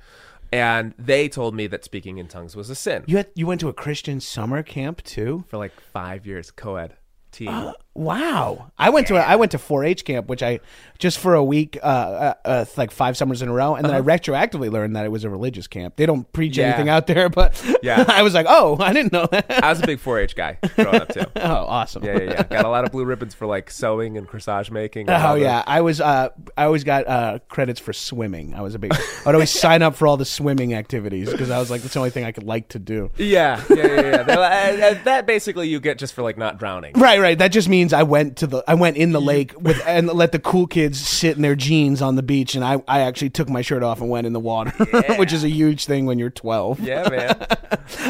[0.53, 3.61] And they told me that speaking in tongues was a sin You had, you went
[3.63, 5.45] to a Christian summer camp too?
[5.49, 6.97] for like five years, co-ed
[7.31, 7.73] team.
[7.95, 8.71] Wow.
[8.79, 10.61] I went to a, I went to 4-H camp, which I
[10.99, 13.93] just for a week, uh, uh, uh like five summers in a row, and then
[13.95, 15.97] I retroactively learned that it was a religious camp.
[15.97, 16.67] They don't preach Uh-huh.
[16.69, 16.75] Yeah.
[16.75, 18.05] anything out there, but Yeah.
[18.09, 19.63] I was like, oh, I didn't know that.
[19.65, 21.25] I was a big 4-H guy growing up too.
[21.37, 22.05] oh, awesome.
[22.05, 22.43] Yeah, yeah, yeah.
[22.45, 25.09] Got a lot of blue ribbons for like sewing and corsage making.
[25.09, 26.01] and Oh the- yeah, I was.
[26.01, 28.55] Uh, I always got uh, credits for swimming.
[28.55, 28.93] I was a big.
[29.27, 32.01] I'd always sign up for all the swimming activities because I was like, that's the
[32.01, 33.11] only thing I could like to do.
[33.17, 34.01] yeah, yeah, yeah.
[34.27, 34.37] yeah.
[34.37, 36.93] Like- and- and that basically you get just for like not drowning.
[36.95, 37.39] Right, right.
[37.39, 38.65] That just means I went to the.
[38.67, 42.03] I went in the lake with and let the cool kids sit in their jeans
[42.03, 44.41] on the beach, and I, I actually took my shirt off and went in the
[44.41, 44.71] water,
[45.19, 46.81] which is a huge thing when you're 12.
[46.81, 47.47] Yeah, man.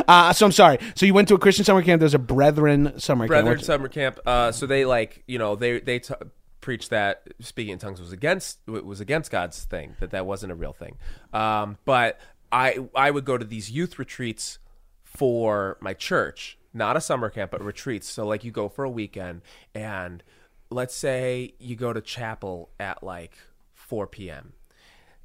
[0.07, 0.79] Uh, so I'm sorry.
[0.95, 2.01] So you went to a Christian summer camp.
[2.01, 3.65] There's a Brethren summer Brethren camp.
[3.65, 4.19] summer camp.
[4.27, 6.15] Uh, so they like you know they they t-
[6.61, 10.55] preached that speaking in tongues was against was against God's thing that that wasn't a
[10.55, 10.99] real thing.
[11.33, 12.19] Um, but
[12.53, 14.59] I I would go to these youth retreats
[15.03, 18.09] for my church, not a summer camp, but retreats.
[18.09, 19.43] So like you go for a weekend,
[19.75, 20.23] and
[20.71, 23.37] let's say you go to chapel at like
[23.75, 24.53] 4 p.m.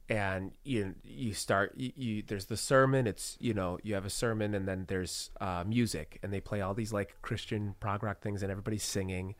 [0.09, 4.09] and you you start you, you there's the sermon it's you know you have a
[4.09, 8.21] sermon and then there's uh, music and they play all these like christian prog rock
[8.21, 9.35] things and everybody's singing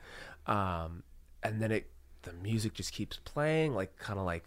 [0.47, 1.03] um,
[1.43, 1.89] and then it
[2.23, 4.45] the music just keeps playing like kind of like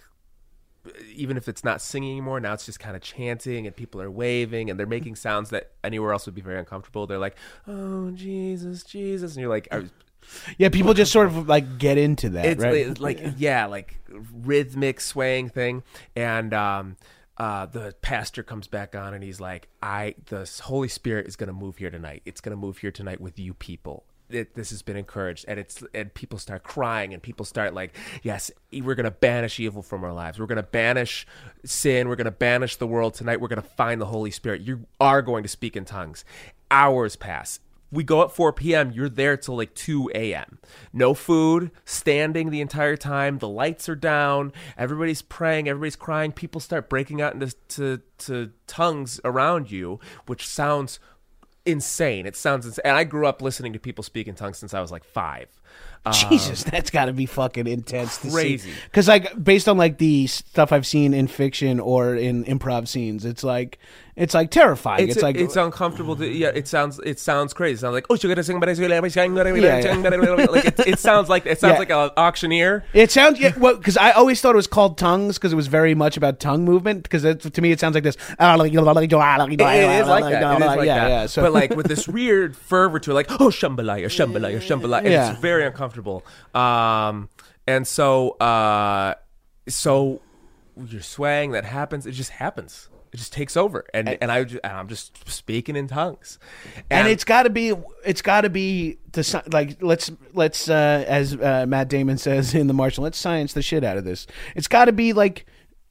[1.15, 4.11] even if it's not singing anymore now it's just kind of chanting and people are
[4.11, 7.37] waving and they're making sounds that anywhere else would be very uncomfortable they're like
[7.67, 9.91] oh jesus jesus and you're like I was,
[10.59, 12.89] Yeah, people just sort of like get into that, it's right?
[13.01, 13.99] like, like yeah like
[14.33, 15.83] rhythmic swaying thing
[16.17, 16.97] and um
[17.37, 21.47] uh, the pastor comes back on and he's like, "I, the Holy Spirit is going
[21.47, 22.23] to move here tonight.
[22.25, 25.59] It's going to move here tonight with you people." It, this has been encouraged, and
[25.59, 30.05] it's and people start crying, and people start like, yes, we're gonna banish evil from
[30.05, 30.39] our lives.
[30.39, 31.27] We're gonna banish
[31.65, 32.09] sin.
[32.09, 33.41] We're gonna banish the world tonight.
[33.41, 34.63] We're gonna find the Holy Spirit.
[34.63, 36.25] You are going to speak in tongues.
[36.71, 37.61] Hours pass.
[37.91, 38.93] We go at 4 p.m.
[38.93, 40.59] You're there till like 2 a.m.
[40.93, 43.39] No food, standing the entire time.
[43.39, 44.53] The lights are down.
[44.77, 45.69] Everybody's praying.
[45.69, 46.33] Everybody's crying.
[46.33, 51.01] People start breaking out into to, to tongues around you, which sounds
[51.69, 52.27] insane.
[52.27, 52.83] It sounds insane.
[52.85, 55.49] And I grew up listening to people speak in tongues since I was like five.
[56.07, 58.19] Um, Jesus, that's got to be fucking intense.
[58.19, 58.73] Crazy.
[58.85, 63.25] Because like based on like the stuff I've seen in fiction or in improv scenes,
[63.25, 63.79] it's like
[64.19, 65.05] it's like terrifying.
[65.05, 66.17] It's, It's, like it's uncomfortable.
[66.17, 67.75] To, yeah, it sounds it sounds crazy.
[67.75, 69.77] It sounds like oh, you're gonna sing, but Yeah,
[70.51, 71.79] like it, it sounds like it sounds Yeah.
[71.79, 72.85] like an auctioneer.
[72.93, 75.69] It sounds yeah, well because I always thought it was called tongues because it was
[75.69, 78.17] very much about tongue movement because to me it sounds like this.
[79.71, 80.53] It is like that.
[80.53, 81.09] It is like yeah, that.
[81.09, 81.27] yeah.
[81.27, 84.99] So, but like with this weird fervor to it, like oh shambalaya, shambalaya, shambalaya.
[85.05, 85.31] And Yeah.
[85.31, 86.25] It's very uncomfortable.
[86.55, 87.29] Um,
[87.67, 89.15] and so uh,
[89.69, 90.21] so
[90.87, 91.53] you're swaying.
[91.53, 92.07] That happens.
[92.07, 92.89] It just happens.
[93.13, 96.39] It just takes over, and and I ju- and I'm just speaking in tongues,
[96.91, 97.73] and it's got to be
[98.05, 102.67] it's got to be the like let's let's uh, as uh, Matt Damon says in
[102.67, 104.27] The Martian, let's science the shit out of this.
[104.55, 105.47] It's got to be like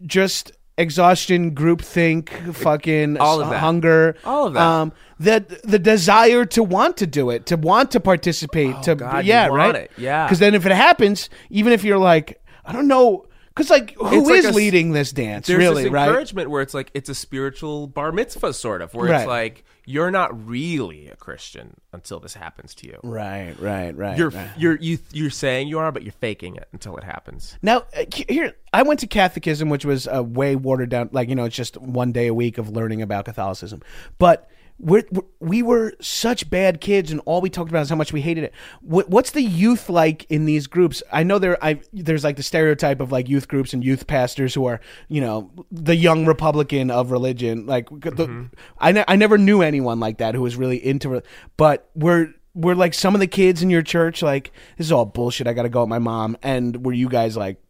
[0.05, 3.59] just exhaustion, groupthink, fucking All of that.
[3.59, 4.61] hunger, All of that.
[4.61, 8.95] Um, the the desire to want to do it, to want to participate, to Oh,
[8.95, 10.25] God, you yeah, want right, it, yeah.
[10.25, 14.19] Because then if it happens, even if you're like, I don't know, because like who
[14.19, 16.07] It's like is a s- leading this dance, there's really, this right?
[16.07, 19.21] encouragement where it's like it's a spiritual bar mitzvah sort of where Right.
[19.21, 22.99] it's like you're not really a Christian until this happens to you.
[23.03, 24.17] Right, right, right.
[24.17, 24.49] You're right.
[24.57, 27.57] you're you you're saying you are, but you're faking it until it happens.
[27.61, 31.35] Now, uh, here, I went to Catholicism, which was a way watered down, like, you
[31.35, 33.81] know, it's just one day a week of learning about Catholicism.
[34.19, 34.49] But
[34.79, 35.03] we're,
[35.39, 38.43] we're, were such bad kids, and all we talked about is how much we hated
[38.43, 38.53] it.
[38.81, 41.01] What, what's the youth like in these groups?
[41.11, 44.53] I know there, I, there's like the stereotype of like youth groups and youth pastors
[44.53, 47.65] who are, you know, the young Republican of religion.
[47.65, 48.43] Like, the, mm-hmm.
[48.77, 51.25] I, ne- I never knew anyone like that who was really into it.
[51.57, 55.05] But we're, were like some of the kids in your church like this is all
[55.05, 57.61] bullshit i gotta go with my mom and were you guys like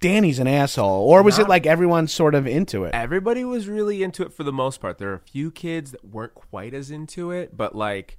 [0.00, 4.02] danny's an asshole or was it like everyone sort of into it Everybody was really
[4.02, 4.98] into it for the most part.
[4.98, 8.18] There are a few kids that weren't quite as into it, but like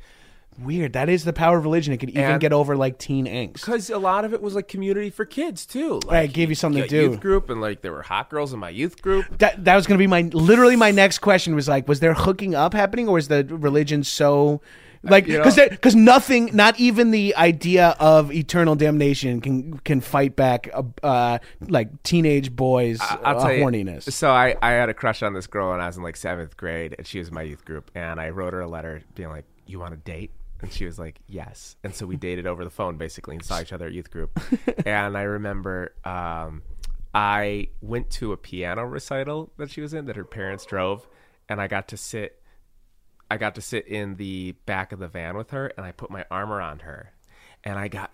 [0.59, 3.27] weird that is the power of religion it could even And- get over like teen
[3.27, 5.99] angst because a lot of it was like community for kids too.
[6.05, 7.01] Like, Right, it gave you something to do.
[7.11, 9.25] Youth group and like there were hot girls in my youth group.
[9.37, 12.55] that, that was gonna be my literally my next question was like was there hooking
[12.55, 14.61] up happening or was the religion so
[15.09, 20.01] like You know- because because nothing not even the idea of eternal damnation can can
[20.01, 23.63] fight back uh, uh like teenage boys I'll uh, tell you.
[23.63, 26.15] horniness So I, I had a crush on this girl when I was in like
[26.15, 27.91] seventh grade, and she was in my youth group.
[27.95, 30.31] And I wrote her a letter being like, "You want a date?"
[30.61, 33.61] And she was like, "Yes." And so we dated over the phone basically, and saw
[33.61, 34.39] each other at youth group.
[34.85, 36.63] and I remember um,
[37.13, 41.07] I went to a piano recital that she was in that her parents drove,
[41.49, 42.41] and I got to sit.
[43.29, 46.09] I got to sit in the back of the van with her, and I put
[46.09, 47.11] my arm around her,
[47.63, 48.11] and I got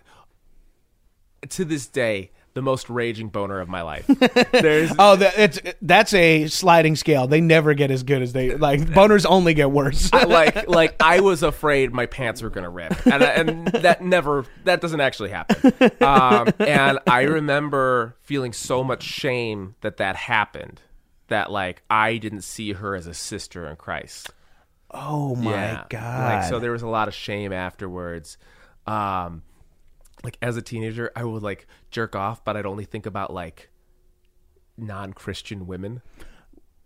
[1.48, 4.06] to this day the most raging boner of my life.
[4.52, 7.26] There's Oh, that, it's that's a sliding scale.
[7.26, 8.80] They never get as good as they like.
[8.90, 10.08] Boners only get worse.
[10.12, 14.46] I- like like I was afraid my pants were gonna rip, and and that never
[14.64, 15.72] that doesn't actually happen.
[16.00, 20.80] Um, and I remember feeling so much shame that that happened.
[21.28, 24.30] That like I didn't see her as a sister in Christ.
[24.94, 25.84] Oh my Yeah.
[25.90, 26.34] god!
[26.42, 28.38] Like so, there was a lot of shame afterwards.
[28.86, 29.42] Um,
[30.22, 33.70] like as a teenager, I would like jerk off, but I'd only think about like
[34.76, 36.02] non-Christian women.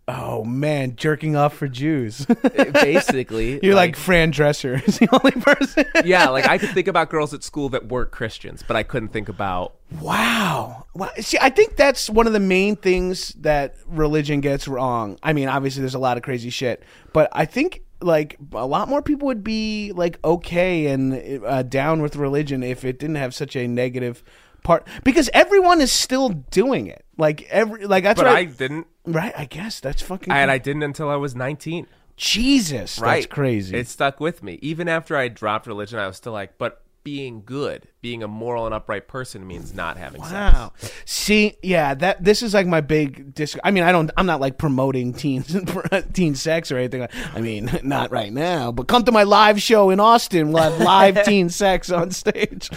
[0.07, 2.25] oh man, jerking off for Jews.
[2.73, 5.85] Basically, You're like, Fran Drescher is the only person.
[6.03, 9.09] yeah, like I could think about girls at school that weren't Christians, but I couldn't
[9.09, 10.85] think about Wow.
[10.95, 15.17] Well, see, I think that's one of the main things that religion gets wrong.
[15.23, 16.83] I mean, obviously, there's a lot of crazy shit,
[17.13, 22.01] but I think like a lot more people would be like okay and uh, down
[22.01, 24.23] with religion if it didn't have such a negative
[24.63, 27.05] part because everyone is still doing it.
[27.17, 28.29] Like every like that's right.
[28.29, 29.33] but I didn't, right.
[29.37, 30.31] I guess that's fucking.
[30.31, 31.87] and I didn't until I was 19.
[32.15, 33.77] Jesus, Right, that's crazy.
[33.77, 34.59] It stuck with me.
[34.61, 38.65] Even after I dropped religion, I was still like, but being good, being a moral
[38.65, 40.33] and upright person means not having sex.
[40.33, 40.73] Wow.
[41.05, 43.57] See, yeah, that this is like my big dis.
[43.63, 44.11] I mean, I don't.
[44.17, 45.55] I'm not like promoting teens,
[46.13, 47.07] teen sex or anything.
[47.33, 48.71] I mean, not right now.
[48.71, 50.51] But come to my live show in Austin.
[50.51, 52.69] We'll have live teen sex on stage.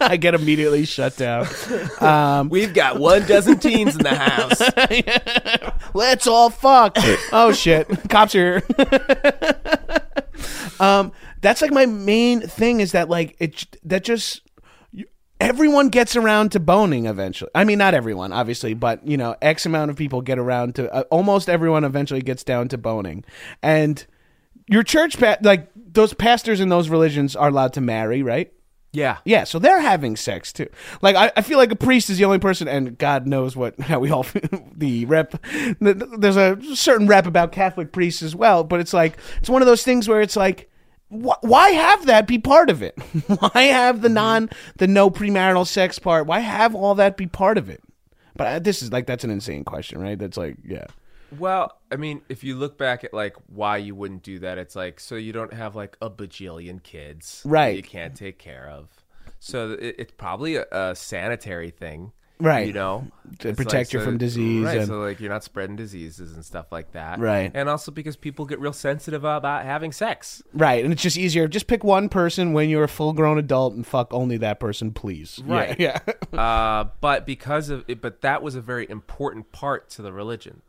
[0.00, 1.46] I get immediately shut down.
[2.00, 4.60] Um, We've got one dozen teens in the house.
[5.94, 6.96] let's all fuck.
[7.32, 9.92] oh shit, cops are here.
[10.80, 14.40] Um, that's like my main thing is that like it that just
[15.40, 17.50] everyone gets around to boning eventually.
[17.54, 20.90] I mean, not everyone, obviously, but you know, X amount of people get around to
[20.92, 23.24] uh, almost everyone eventually gets down to boning,
[23.62, 24.06] and
[24.68, 28.52] your church, pa- like those pastors in those religions, are allowed to marry, right?
[28.92, 29.18] Yeah.
[29.24, 30.68] Yeah, so they're having sex too.
[31.00, 33.78] Like I, I feel like a priest is the only person, and God knows what
[33.80, 34.26] how we all
[34.76, 35.34] the rep.
[35.80, 39.66] There's a certain rep about Catholic priests as well, but it's like it's one of
[39.66, 40.70] those things where it's like,
[41.12, 42.98] wh- why have that be part of it?
[43.26, 46.26] why have the non the no premarital sex part?
[46.26, 47.82] Why have all that be part of it?
[48.36, 50.18] But uh, this is like that's an insane question, right?
[50.18, 50.86] That's like yeah.
[51.38, 54.76] Well, I mean, if you look back at like why you wouldn't do that, it's
[54.76, 57.76] like so you don't have like a bajillion kids that Right.
[57.76, 58.88] you can't take care of.
[59.40, 62.66] So it, it's probably a, a sanitary thing, Right.
[62.66, 63.06] You know,
[63.38, 64.78] To It's protect you so- from disease right?
[64.78, 67.50] and- so like you're not spreading diseases and stuff like that, Right.
[67.54, 71.48] And also because people get real sensitive about having sex, Right, and it's just easier.
[71.48, 74.92] Just pick one person when you're a full grown adult and fuck only that person,
[74.92, 75.40] please.
[75.44, 75.78] Right.
[75.80, 75.98] Yeah.
[76.32, 80.60] uh, but because of it, but that was a very important part to the religion.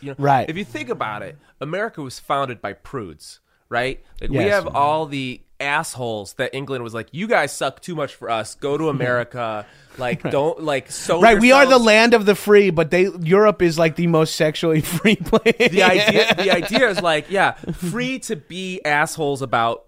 [0.00, 0.48] You know, Right.
[0.48, 4.04] If you think about it, America was founded by prudes, right?
[4.20, 8.14] Like we have all the assholes that England was like, you guys suck too much
[8.14, 8.54] for us.
[8.54, 9.66] Go to America.
[9.98, 11.20] Like, don't like so.
[11.22, 14.34] Right, we are the land of the free, but they Europe is like the most
[14.34, 15.70] sexually free place.
[15.70, 19.85] The idea, the idea is like, yeah, free to be assholes about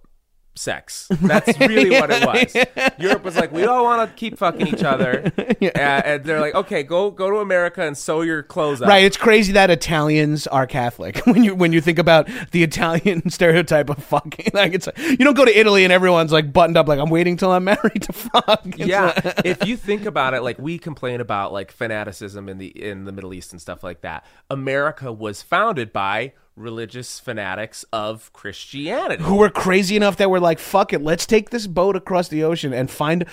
[0.58, 1.08] sex.
[1.10, 2.90] That's really what it was.
[2.98, 6.40] Europe was like, we all want to keep fucking each other, and, uh, and they're
[6.40, 8.88] like, okay, go go to America and sew your clothes up.
[8.88, 13.30] Right, it's crazy that Italians are Catholic when you when you think about the Italian
[13.30, 14.50] stereotype of fucking.
[14.52, 17.10] Like it's like, you don't go to Italy and everyone's like buttoned up like I'm
[17.10, 18.62] waiting till I'm married to fuck.
[18.66, 22.58] It's yeah like- if you think about it like we complain about like fanaticism in
[22.58, 27.84] the in the middle east and stuff like that america was founded by religious fanatics
[27.92, 31.96] of christianity who were crazy enough that we're like, fuck it, let's take this boat
[31.96, 33.24] across the ocean and find.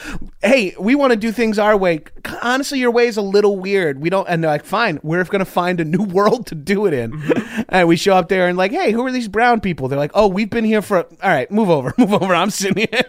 [0.42, 2.02] Hey, we want to do things our way.
[2.42, 4.02] Honestly, your way is a little weird.
[4.02, 6.86] We don't, and they're like, fine, we're going to find a new world to do
[6.86, 7.12] it in.
[7.12, 7.62] Mm-hmm.
[7.70, 9.88] And we show up there and like, hey, who are these brown people?
[9.88, 11.04] They're like, oh, we've been here for.
[11.04, 12.36] All right, move over, move over.
[12.36, 13.04] I'm sitting here.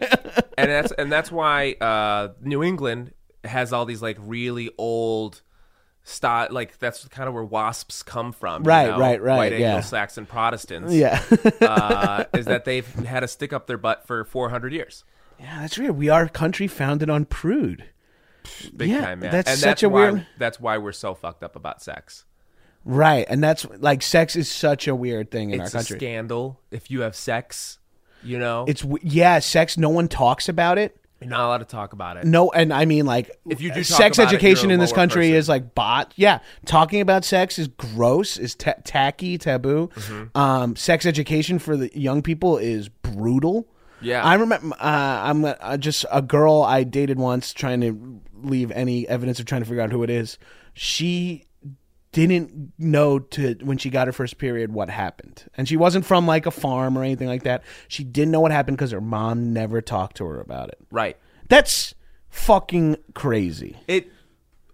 [0.59, 3.13] and that's and that's why uh new england
[3.45, 5.43] has all these like really old
[6.09, 8.99] style like that's kind of where wasps come from you Right, know?
[9.01, 9.71] right, right, white yeah.
[9.71, 11.21] anglo-saxon protestants yeah,
[11.61, 15.05] uh, is that they've had a stick up their butt for 400 years
[15.41, 15.97] yeah, that's weird.
[15.99, 17.85] We are a country founded on prude.
[18.75, 21.15] big Yeah, time man that's and such that's a why, weird- that's why we're so
[21.15, 22.25] fucked up about sex
[22.85, 25.99] Right, and that's like sex is such a weird thing in it's our a country.
[25.99, 27.81] scandal if you have sex
[28.23, 29.77] you know It's yeah, sex.
[29.77, 30.97] No one talks about it.
[31.21, 33.83] You're not allowed to talk about it No, and I mean like If you do
[33.83, 35.37] sex about it, education in this country person.
[35.37, 36.13] is like bot.
[36.17, 39.91] Yeah, talking about sex is gross, is ta- tacky, taboo.
[39.95, 40.39] Mm-hmm.
[40.39, 43.67] Um, sex education for the young people is brutal.
[44.01, 44.23] Yeah.
[44.23, 44.77] I remember.
[44.79, 44.81] Uh,
[45.25, 49.63] I'm uh, just a girl I dated once, trying to leave any evidence of trying
[49.63, 50.39] to figure out who it is.
[50.75, 51.45] She
[52.17, 55.45] didn't know to when she got her first period what happened.
[55.57, 57.63] And she wasn't from like a farm or anything like that.
[57.89, 60.79] She didn't know what happened because her mom never talked to her about it.
[60.91, 61.19] Right.
[61.49, 61.95] That's
[62.31, 63.77] fucking crazy.
[63.87, 64.11] it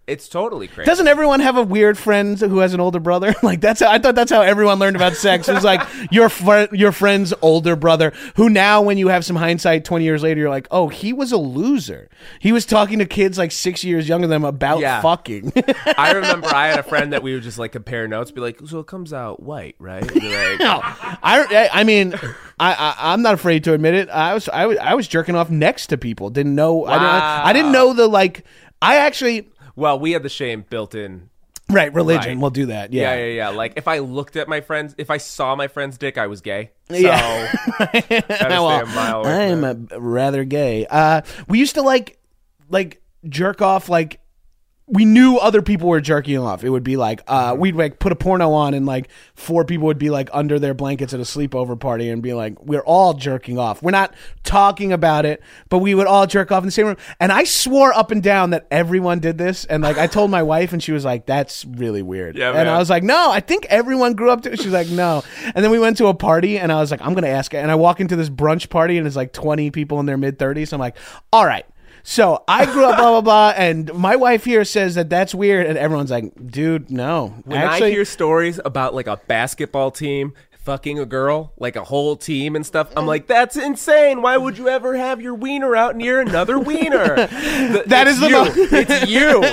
[0.05, 3.33] it's totally crazy Doesn't everyone have a weird friend who has an older brother?
[3.43, 5.47] Like that's how, I thought that's how everyone learned about sex.
[5.49, 5.81] It was like
[6.11, 10.23] your fr- your friend's older brother who now when you have some hindsight 20 years
[10.23, 12.09] later you're like, "Oh, he was a loser.
[12.39, 15.01] He was talking to kids like 6 years younger than him about Yeah.
[15.01, 15.51] fucking."
[15.97, 18.59] I remember I had a friend that we would just like compare notes, be like,
[18.65, 22.13] "So it comes out white, right?" Be like, No, I, I mean,
[22.59, 24.09] I, I I'm not afraid to admit it.
[24.09, 26.29] I was I was I was jerking off next to people.
[26.29, 26.85] Didn't know.
[26.85, 27.03] I, didn't,
[27.47, 28.45] I didn't know the like.
[28.81, 31.29] I actually well, we had the shame built in.
[31.69, 32.33] right religion.
[32.33, 32.37] Right.
[32.37, 32.93] We'll do that.
[32.93, 33.49] Yeah, Yeah, yeah, yeah.
[33.49, 36.41] Like if I looked at my friends, if I saw my friend's dick, I was
[36.41, 36.71] gay.
[36.89, 37.51] So Yeah.
[38.29, 40.85] Well, a mile away from I'm rather gay.
[40.85, 42.19] Uh, we used to like
[42.69, 44.19] like jerk off like
[44.85, 46.63] we knew other people were jerking off.
[46.63, 49.87] It would be like uh, we'd like put a porno on and like four people
[49.87, 53.13] would be like under their blankets at a sleepover party and be like, we're all
[53.13, 53.81] jerking off.
[53.81, 54.13] We're not
[54.43, 56.97] talking about it, but we would all jerk off in the same room.
[57.19, 59.63] And I swore up and down that everyone did this.
[59.65, 62.57] And like I told my wife, and she was like, "That's really weird." Yeah, and
[62.57, 62.67] man.
[62.67, 65.23] I was like, "No, I think everyone grew up to." it." She's like, "No."
[65.55, 67.57] And then we went to a party, and I was like, "I'm gonna ask." her.
[67.57, 70.37] And I walk into this brunch party, and it's like 20 people in their mid
[70.37, 70.73] 30s.
[70.73, 70.97] I'm like,
[71.31, 71.65] "All right."
[72.05, 75.65] So I grew up, blah blah blah, and my wife here says that that's weird,
[75.67, 80.33] and everyone's like, "Dude, no." When I hear stories about like a basketball team
[80.63, 82.89] fucking a girl, like a whole team and stuff.
[82.95, 84.21] I'm like, that's insane.
[84.21, 87.15] Why would you ever have your wiener out near another wiener?
[87.27, 88.33] Th- That it's is the you.
[88.33, 89.43] mo- it's you.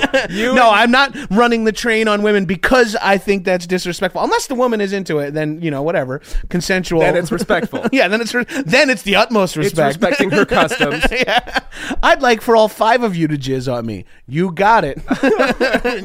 [0.40, 0.54] You.
[0.54, 4.22] no, I'm not running the train on women because I think that's disrespectful.
[4.22, 7.00] Unless the woman is into it, then you know whatever, consensual.
[7.00, 7.86] Then it's respectful.
[7.92, 9.88] yeah, then it's re- then it's the utmost It's respect.
[9.96, 11.04] respecting her customs.
[11.10, 11.60] yeah.
[12.02, 14.04] I'd like for all five of you to jizz on me.
[14.28, 14.98] You got it.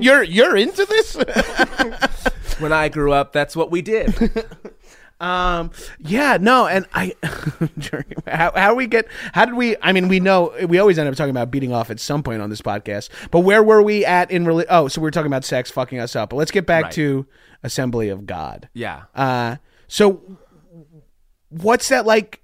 [0.01, 1.16] you're you're into this.
[2.60, 4.16] When I grew up, that's what we did.
[5.20, 5.72] Um.
[5.99, 6.38] Yeah.
[6.41, 6.68] No.
[6.68, 7.13] And I.
[8.28, 9.07] how, how we get?
[9.34, 9.76] How did we?
[9.82, 12.41] I mean, we know we always end up talking about beating off at some point
[12.41, 13.09] on this podcast.
[13.32, 14.45] But where were we at in?
[14.45, 16.32] Reli- oh, so we were talking about sex fucking us up.
[16.32, 16.93] But let's get back Right.
[16.93, 17.26] to
[17.63, 18.70] Assembly of God.
[18.74, 19.03] Yeah.
[19.16, 19.57] Uh.
[19.88, 20.22] So,
[21.49, 22.41] what's that like?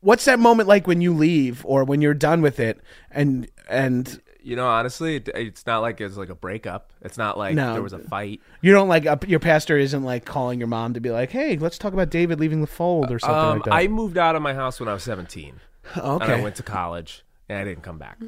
[0.00, 2.80] What's that moment like when you leave or when you're done with it?
[3.10, 6.92] And and You know, honestly, it, it's not like it's like a breakup.
[7.00, 7.72] It's not like No.
[7.72, 8.40] there was a fight.
[8.60, 11.78] you don't like your pastor isn't like calling your mom to be like, hey, let's
[11.78, 13.74] talk about David leaving the fold or something Um, like that.
[13.74, 15.60] I moved out of my house when I was 17.
[15.96, 16.24] okay.
[16.24, 18.18] And I went to college and I didn't come back.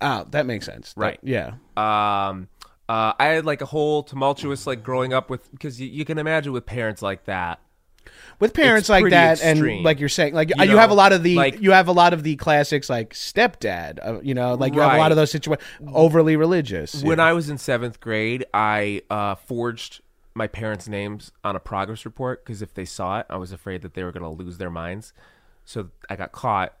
[0.00, 0.92] Oh, that makes sense.
[0.94, 1.20] That- Right.
[1.22, 1.54] yeah.
[1.76, 2.48] Um,
[2.88, 6.18] uh, I had like a whole tumultuous like growing up with because you, you can
[6.18, 7.60] imagine with parents like that.
[8.38, 9.76] With parents like that, extreme.
[9.76, 11.88] and like you're saying, like you, You have a lot of the like- you have
[11.88, 13.98] a lot of the classics like stepdad.
[14.02, 17.02] Uh, you know, like you have a lot of those situations overly religious.
[17.02, 17.26] When yeah.
[17.26, 20.02] I was in seventh grade, I uh, forged
[20.34, 23.80] my parents' names on a progress report because if they saw it, I was afraid
[23.82, 25.14] that they were going to lose their minds.
[25.64, 26.74] So I got caught.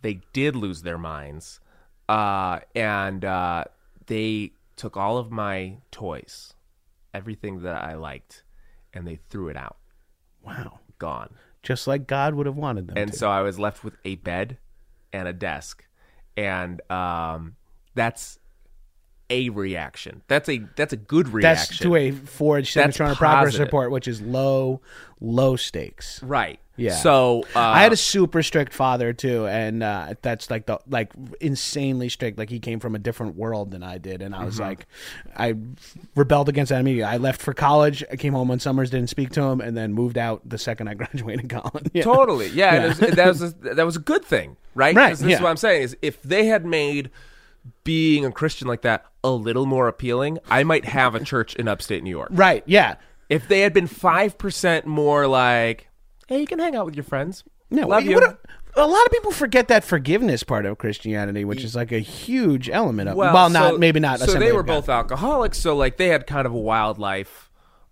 [0.00, 1.60] They did lose their minds,
[2.08, 3.64] uh, and uh,
[4.06, 6.54] they took all of my toys,
[7.14, 8.42] everything that I liked,
[8.92, 9.76] and they threw it out.
[10.44, 11.30] wow, Gone.
[11.62, 12.96] just like God would have wanted them.
[12.96, 13.18] and to.
[13.18, 14.56] so I was left with a bed
[15.12, 15.84] and a desk,
[16.36, 17.56] and um,
[17.94, 18.38] that's
[19.30, 20.22] a reaction.
[20.28, 21.34] That's a that's a good that's
[21.70, 21.86] reaction.
[21.90, 24.80] to a forged That's signature on a progress report, which is low,
[25.20, 26.22] low stakes.
[26.22, 26.60] right.
[26.76, 26.94] Yeah.
[26.94, 31.12] So uh, I had a super strict father too, and uh, that's like the like
[31.40, 32.38] insanely strict.
[32.38, 34.64] Like he came from a different world than I did, and I was Mm-hmm.
[34.64, 34.86] like,
[35.36, 35.54] I
[36.16, 37.12] rebelled against that immediately.
[37.12, 38.02] I left for college.
[38.10, 40.88] I came home on summers, didn't speak to him, and then moved out the second
[40.88, 41.88] I graduated college.
[41.92, 42.04] Yeah.
[42.04, 42.84] totally yeah.
[42.84, 44.94] it was- that was a, that was a good thing, right?
[44.96, 45.36] Right, This yeah.
[45.36, 47.10] is what I'm saying is if they had made
[47.84, 51.68] being a Christian like that a little more appealing, I might have a church in
[51.68, 52.30] upstate New York.
[52.32, 52.62] Right?
[52.66, 52.96] Yeah.
[53.28, 55.88] If they had been five percent more like,
[56.28, 57.44] hey, you can hang out with your friends.
[57.70, 58.14] No, love you.
[58.14, 58.38] what a-
[58.74, 62.70] a lot of people forget that forgiveness part of Christianity, which is like a huge
[62.70, 63.16] element of.
[63.16, 64.18] Well, not so- maybe not.
[64.18, 64.74] So Assembly they of were God.
[64.74, 67.50] both alcoholics, so like they had kind of a wild life.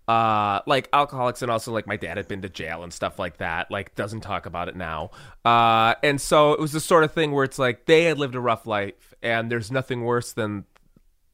[0.09, 3.37] Uh, like alcoholics, and also like my dad had been to jail and stuff like
[3.37, 3.71] that.
[3.71, 5.11] Like doesn't talk about it now.
[5.45, 8.35] Uh, and so it was the sort of thing where it's like they had lived
[8.35, 10.65] a rough life, and there's nothing worse than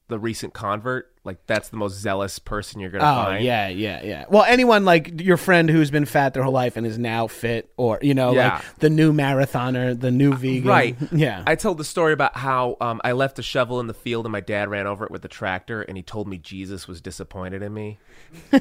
[0.08, 1.10] the recent convert.
[1.24, 3.44] Like that's the most zealous person you're gonna Oh find.
[3.44, 4.24] yeah, yeah, yeah.
[4.30, 7.68] Well, anyone like your friend who's been fat their whole life and is now fit,
[7.76, 8.54] or you know, Yeah.
[8.54, 10.96] like the new marathoner, the new vegan, Right.
[11.12, 11.42] Yeah.
[11.44, 14.30] I told the story about how um, I left a shovel in the field and
[14.32, 17.60] my dad ran over it with the tractor and he told me Jesus was disappointed
[17.62, 17.98] in me.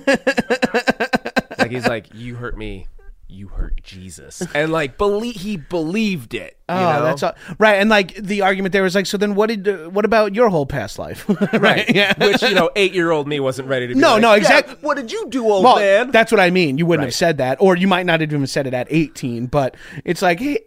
[1.59, 2.87] like he's like, You hurt me,
[3.27, 4.41] you hurt Jesus.
[4.53, 6.57] And like believe he believed it.
[6.69, 7.03] You Oh, know?
[7.03, 7.75] that's all, right.
[7.75, 10.49] And like the argument there was like, so then what did uh, what about your
[10.49, 11.27] whole past life?
[11.53, 11.89] right.
[11.93, 12.13] Yeah.
[12.23, 14.73] Which, you know, eight year old me wasn't ready to be No, like, no, "Yeah,
[14.81, 16.11] what did you do, old well, man?
[16.11, 16.77] that's what I mean.
[16.77, 19.47] You wouldn't have said that, or you might not have even said it at 18.
[19.47, 20.59] But it's like, hey,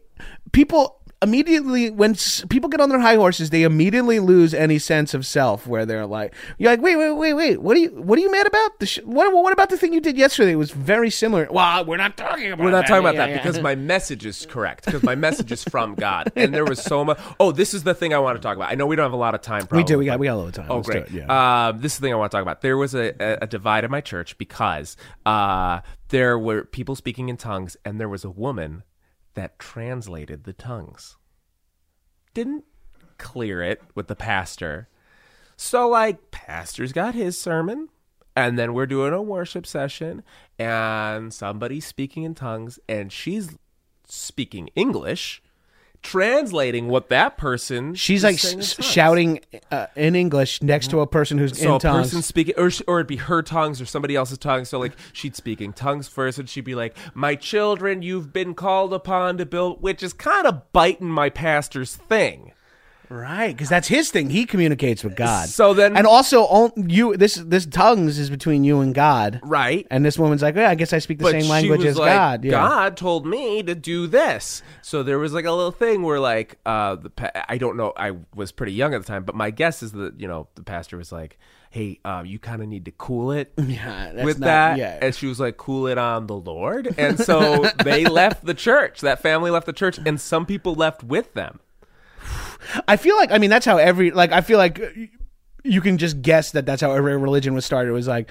[0.53, 2.15] people immediately when
[2.49, 5.67] people get on their high horses, they immediately lose any sense of self.
[5.67, 7.63] Where they're like, you're like, wait, wait, wait, wait.
[7.63, 7.89] What are you?
[7.91, 8.79] What are you mad about?
[8.79, 9.33] The sh- what?
[9.33, 10.53] What about the thing you did yesterday?
[10.53, 11.49] It was very similar.
[11.51, 12.65] Well, we're not talking about.
[12.65, 12.89] We're not that.
[12.89, 13.37] talking about Yeah, that yeah.
[13.39, 14.85] because my message is correct.
[14.85, 17.19] Because my message is from God, and there was so much.
[17.41, 18.71] Oh, this is the thing I want to talk about.
[18.71, 19.67] I know we don't have a lot of time.
[19.71, 19.99] we do.
[19.99, 20.19] We got.
[20.19, 20.67] We got a little time.
[20.71, 21.11] Oh, Let's great.
[21.11, 21.69] Yeah.
[21.69, 22.61] Um, this is the thing I want to talk about.
[22.61, 24.97] There was a, a, a divide in my church because
[25.27, 28.83] uh, there were people speaking in tongues, and there was a woman
[29.39, 31.17] that translated the tongues.
[32.35, 32.65] Didn't
[33.17, 34.89] clear it with the pastor.
[35.57, 37.89] So, like, pastor's got his sermon,
[38.37, 40.23] and then we're doing a worship session,
[40.59, 43.57] and somebody's speaking in tongues, and she's
[44.07, 45.43] speaking English,
[46.03, 48.87] translating what that person She's like saying in s- tongues.
[48.89, 49.41] shouting
[49.71, 52.07] uh, in English next to a person who's So in a tongues.
[52.07, 54.69] person speaking, or sh- or it'd be her tongues or somebody else's tongues.
[54.69, 58.55] So like she'd speak in tongues first, and she'd be like, "My children, you've been
[58.55, 62.53] called upon to build," which is kind of biting my pastor's thing.
[63.11, 64.31] Right, because that's his thing.
[64.31, 65.49] He communicates with God.
[65.49, 69.87] So then- and also, you this this tongues is between you and God, Right.
[69.91, 72.13] And this woman's like, yeah, I guess I speak the But same language as like,
[72.13, 72.45] God.
[72.45, 72.51] Yeah.
[72.53, 74.63] God told me to do this.
[74.83, 78.13] So there was like a little thing where like uh the I don't know I
[78.35, 80.97] was pretty young at the time, but my guess is that you know the pastor
[80.97, 81.39] was like,
[81.71, 84.79] hey, um, you kind of need to cool it Yeah, that's with not- that.
[84.79, 84.99] yeah.
[85.03, 86.95] And she was like, cool it on the Lord.
[86.99, 89.01] And so they left the church.
[89.03, 91.61] That family left the church, and some people left with them.
[92.87, 94.81] I feel like I mean that's how every like I feel like
[95.65, 97.91] you can just guess that that's how every religion was started.
[97.91, 98.31] It was like,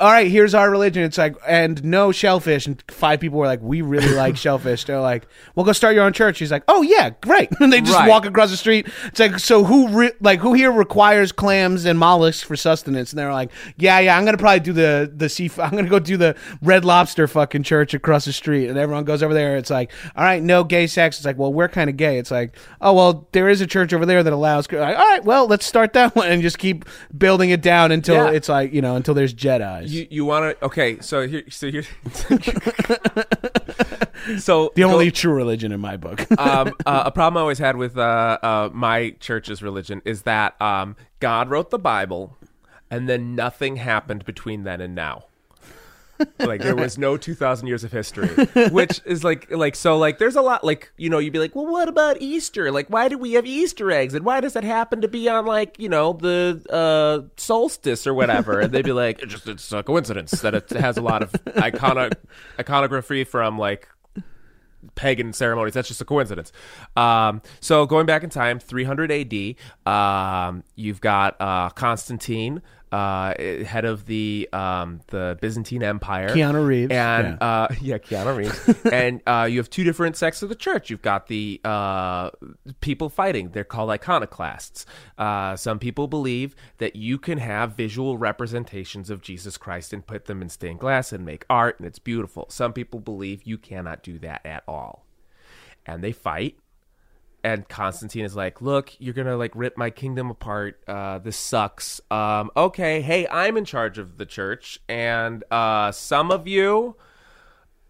[0.00, 1.02] all right, here's our religion.
[1.02, 4.84] It's like and no shellfish, and five people were like, we really like shellfish.
[4.84, 6.38] They're like, well, go start your own church.
[6.38, 7.48] He's like, oh yeah, great.
[7.60, 8.08] And they just Right.
[8.08, 8.88] walk across the street.
[9.06, 13.12] It's like, so who re- like who here requires clams and mollusks for sustenance?
[13.12, 15.50] And they're like, yeah, yeah, I'm gonna probably do the the sea.
[15.58, 18.68] I'm gonna go do the Red Lobster fucking church across the street.
[18.68, 19.56] And everyone goes over there.
[19.56, 21.18] It's like, all right, no gay sex.
[21.18, 22.18] It's like, well, we're kind of gay.
[22.18, 24.70] It's like, oh well, there is a church over there that allows.
[24.70, 26.84] Like, all right, well, let's start that one and just keep
[27.16, 28.30] building it down until Yeah.
[28.30, 29.32] it's like you know until there's
[29.82, 29.94] Jedi's.
[29.94, 30.98] You you want to okay?
[31.00, 31.82] So here, so here.
[34.38, 36.20] so the go- only true religion in my book.
[36.38, 40.60] um, uh, a problem I always had with uh, uh, my church's religion is that
[40.60, 42.36] um, God wrote the Bible,
[42.90, 45.24] and then nothing happened between then and now.
[46.38, 48.28] Like there was no 2000 years of history
[48.70, 51.54] which is like like so like there's a lot like you know you'd be like
[51.54, 54.64] well what about easter like why do we have easter eggs and why does that
[54.64, 58.92] happen to be on like you know the uh solstice or whatever and they'd be
[58.92, 62.12] like it's just it's a coincidence that it has a lot of iconic
[62.58, 63.88] iconography from like
[64.94, 65.74] pagan ceremonies.
[65.74, 66.52] That's just a coincidence.
[66.96, 69.56] Um, so going back in time, 300 AD,
[69.86, 72.62] um, you've got uh, Constantine,
[72.92, 73.34] uh,
[73.64, 77.46] head of the um, the Byzantine Empire, Keanu Reeves, and yeah.
[77.46, 80.90] uh, yeah, Keanu Reeves, and uh, you have two different sects of the church.
[80.90, 82.30] You've got the uh,
[82.82, 84.84] people fighting; they're called iconoclasts.
[85.16, 90.26] Uh, some people believe that you can have visual representations of Jesus Christ and put
[90.26, 92.46] them in stained glass and make art, and it's beautiful.
[92.50, 95.06] Some people believe you cannot do that at all,
[95.86, 96.58] and they fight.
[97.44, 100.80] And Constantine is like, "Look, you're gonna like rip my kingdom apart.
[100.86, 102.00] Uh, this sucks.
[102.10, 106.94] Um, okay, hey, I'm in charge of the church, and uh, some of you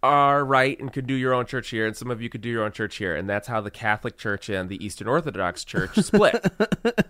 [0.03, 2.49] are right and could do your own church here, and some of you could do
[2.49, 5.95] your own church here, and that's how the Catholic Church and the Eastern Orthodox Church
[5.99, 6.45] split.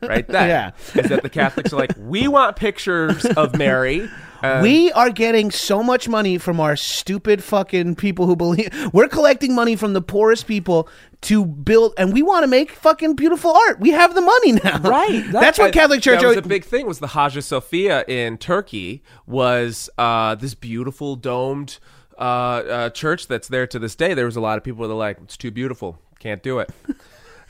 [0.02, 0.70] right there, Yeah.
[1.00, 4.10] is that the Catholics are like, we want pictures of Mary.
[4.42, 9.08] Uh, we are getting so much money from our stupid fucking people who believe we're
[9.08, 10.88] collecting money from the poorest people
[11.22, 13.78] to build and we want to make fucking beautiful art.
[13.78, 14.78] We have the money now.
[14.80, 15.24] Right.
[15.30, 16.86] That's what I- Catholic Church That was a big thing.
[16.86, 21.78] Was the Hagia Sophia in Turkey was uh, this beautiful domed
[22.18, 24.14] uh, uh, church that's there to this day.
[24.14, 26.70] There was a lot of people that are like, it's too beautiful, can't do it.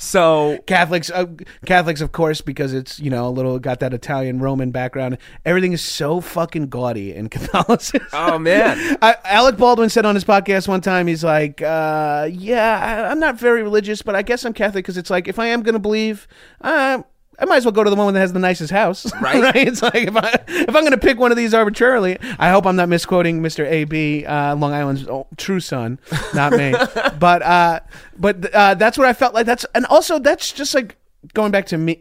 [0.02, 1.26] So Catholics, uh,
[1.64, 5.16] Catholics, of course, because it's you know a little got that Italian Roman background.
[5.44, 8.08] Everything is so fucking gaudy in Catholicism.
[8.12, 8.98] Oh, man.
[9.00, 13.20] I, Alec Baldwin said on his podcast one time, he's like, uh, "Yeah, I, I'm
[13.20, 15.74] not very religious, but I guess I'm Catholic because it's like if I am going
[15.74, 16.26] to believe,
[16.62, 17.04] uh,
[17.42, 19.56] I might as well go to the one that has the nicest house, Right.
[19.56, 22.66] It's like if I if I'm going to pick one of these arbitrarily, I hope
[22.66, 23.68] I'm not misquoting Mr.
[23.68, 25.98] AB, uh, Long Island's true son,
[26.34, 26.72] not me.
[27.18, 27.80] but uh,
[28.16, 29.44] but uh, that's what I felt like.
[29.44, 30.96] That's and also that's just like
[31.34, 32.00] going back to me.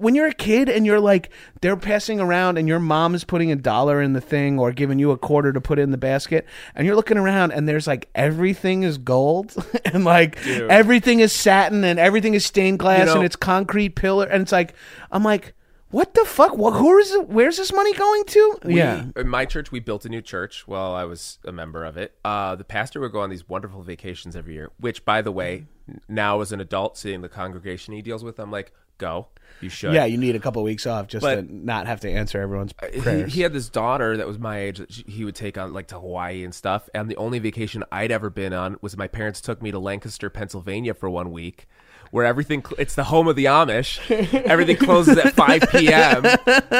[0.00, 1.30] When you're a kid and you're like
[1.60, 4.98] they're passing around and your mom is putting a dollar in the thing or giving
[4.98, 8.08] you a quarter to put in the basket and you're looking around and there's like
[8.14, 13.24] everything is gold and like everything is satin and everything is stained glass know- and
[13.24, 14.74] it's concrete pillar and it's like
[15.12, 15.54] I'm like
[15.90, 16.56] what the fuck?
[16.56, 17.16] What, who is?
[17.26, 18.58] Where's this money going to?
[18.64, 19.06] We- yeah.
[19.16, 22.14] In my church, we built a new church while I was a member of it.
[22.24, 25.66] Uh, the pastor would go on these wonderful vacations every year, which, by the way,
[26.08, 29.26] now as an adult, seeing the congregation he deals with, I'm like, go.
[29.60, 29.92] You should.
[29.94, 32.72] Yeah, you need a couple weeks off just But- to not have to answer everyone's
[32.82, 33.32] uh, He, prayers.
[33.34, 35.88] he had this daughter that was my age that she- he would take on like
[35.88, 36.88] to Hawaii and stuff.
[36.94, 40.30] And the only vacation I'd ever been on was my parents took me to Lancaster,
[40.30, 41.66] Pennsylvania for one week,
[42.10, 43.98] where everything cl- it's the home of the Amish.
[44.44, 46.24] everything closes at 5 p.m.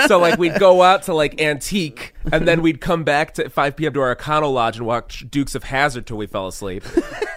[0.08, 3.76] So like we'd go out to like Antique and then we'd come back to 5
[3.76, 3.92] p.m.
[3.94, 6.84] to our Econo Lodge and watch Dukes of Hazzard till we fell asleep.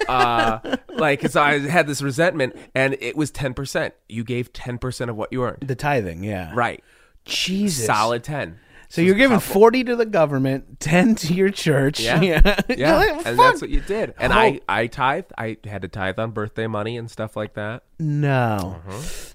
[0.07, 3.93] Uh, like, so I had this resentment, and it was ten percent.
[4.09, 6.51] You gave ten percent of what you earned, the tithing, yeah.
[6.53, 6.83] right?
[7.25, 7.85] Jesus.
[7.85, 8.59] Solid ten.
[8.93, 11.99] So you're giving 40 to the government, 10 to your church.
[11.99, 12.13] Yeah.
[12.23, 12.61] Yeah.
[12.69, 14.13] Yeah, like, and that's what you did.
[14.19, 15.25] And I, I tithe.
[15.35, 17.85] I had to tithe on birthday money and stuff like that.
[17.97, 18.81] No.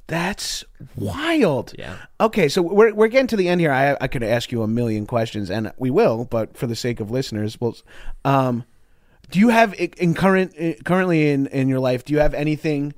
[0.07, 1.75] That's wild.
[1.77, 1.97] Yeah.
[2.21, 3.73] Okay, so we're, we're getting to the end here.
[3.73, 7.01] I, I could ask you a million questions, and we will, but for the sake
[7.01, 7.77] of listeners, we'll.
[8.25, 8.65] Um,
[9.33, 10.55] do you have in current
[10.85, 12.05] currently in, in your life?
[12.05, 12.95] Do you have anything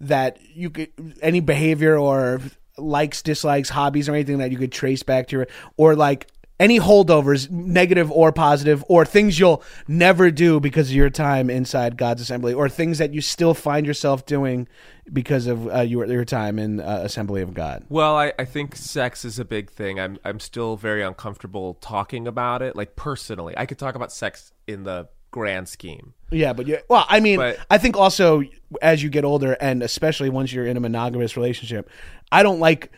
[0.00, 0.90] that you could
[1.22, 2.40] any behavior or
[2.78, 5.46] likes, dislikes, hobbies, or anything that you could trace back to
[5.76, 6.28] or like
[6.60, 11.96] any holdovers, negative or positive, or things you'll never do because of your time inside
[11.96, 14.68] God's assembly, or things that you still find yourself doing
[15.12, 17.84] because of uh, your your time in uh, Assembly of God.
[17.88, 19.98] Well, I, I think sex is a big thing.
[19.98, 22.76] I'm I'm still very uncomfortable talking about it.
[22.76, 26.14] Like personally, I could talk about sex in the grand scheme.
[26.30, 28.42] Yeah, but you well, I mean, But- I think also
[28.80, 31.90] as you get older, and especially once you're in a monogamous relationship,
[32.30, 32.90] I don't like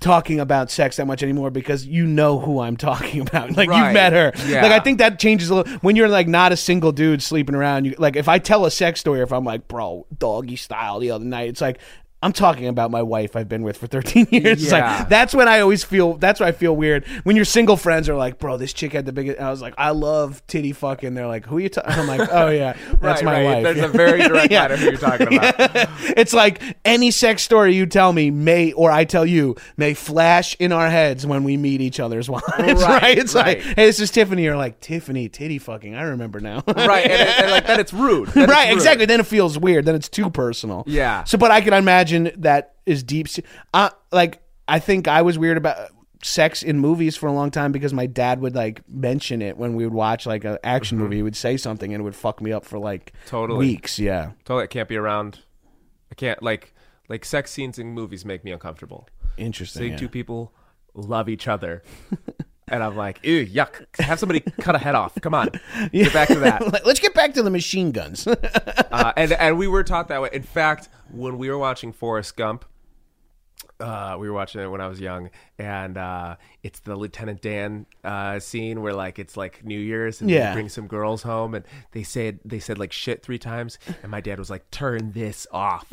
[0.00, 3.56] talking about sex that much anymore because you know who I'm talking about.
[3.56, 3.86] Like Right.
[3.86, 4.32] you've met her.
[4.46, 4.62] Yeah.
[4.62, 7.54] Like I think that changes a little when you're like not a single dude sleeping
[7.54, 7.86] around.
[7.86, 11.10] You like if I tell a sex story, if I'm like, bro, doggy style the
[11.10, 11.78] other night, it's like.
[12.20, 14.62] I'm talking about my wife I've been with for 13 years.
[14.62, 14.98] It's Yeah.
[14.98, 18.08] like that's when I always feel that's when I feel weird when your single friends
[18.08, 19.38] are like, bro, this chick had the biggest.
[19.38, 21.14] And I was like, I love titty fucking.
[21.14, 21.68] They're like, who are you?
[21.68, 21.92] talking?
[21.92, 23.44] I'm like, oh yeah, that's right, my right.
[23.44, 23.76] wife.
[23.76, 24.66] There's a very direct Yeah.
[24.74, 25.54] who you're talking about.
[26.16, 30.56] it's like any sex story you tell me may, or I tell you, may flash
[30.58, 32.44] in our heads when we meet each other's wives.
[32.48, 32.76] Right?
[33.02, 33.58] Right, It's right.
[33.58, 34.42] like, hey, this is Tiffany.
[34.42, 35.94] You're like Tiffany, titty fucking.
[35.94, 36.64] I remember now.
[36.66, 38.30] right, and, and, like then it's rude.
[38.30, 38.74] Then it's right, rude.
[38.76, 39.06] exactly.
[39.06, 39.84] Then it feels weird.
[39.84, 40.82] Then it's too personal.
[40.88, 41.22] Yeah.
[41.22, 43.28] So, but I can imagine that is deep.
[43.74, 45.90] Uh, like I think I was weird about
[46.22, 49.74] sex in movies for a long time because my dad would like mention it when
[49.74, 51.16] we would watch like an action movie.
[51.16, 53.28] He would say something and it would fuck me up for like Mm-hmm.
[53.28, 53.58] Totally.
[53.58, 53.98] weeks.
[53.98, 54.32] Yeah.
[54.44, 55.40] Totally, I can't be around.
[56.10, 56.74] I can't like
[57.08, 59.08] like sex scenes in movies make me uncomfortable.
[59.36, 59.80] Interesting.
[59.80, 59.98] Seeing yeah.
[59.98, 60.52] two people
[60.94, 61.82] love each other.
[62.70, 63.84] And I'm like, ew, yuck.
[64.00, 65.18] Have somebody cut a head off.
[65.20, 65.50] Come on.
[65.92, 66.84] Get back to that.
[66.86, 68.26] Let's get back to the machine guns.
[68.90, 70.30] Uh, and and we were taught that way.
[70.32, 72.64] In fact, when we were watching Forrest Gump,
[73.80, 77.86] uh, we were watching it when I was young, and uh, it's the Lieutenant Dan
[78.02, 80.50] uh, scene where like it's like New Year's and Yeah.
[80.50, 84.10] they bring some girls home, and they said they said like shit three times, and
[84.10, 85.86] my dad was like, "Turn this off,"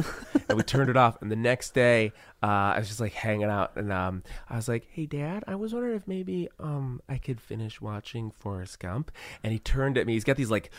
[0.49, 1.21] and we turned it off.
[1.21, 2.11] And the next day,
[2.41, 5.55] uh, I was just like hanging out, and um, I was like, "Hey, Dad, I
[5.55, 9.11] was wondering if maybe um I could finish watching Forrest Gump,"
[9.43, 10.13] and he turned at me.
[10.13, 10.71] He's got these like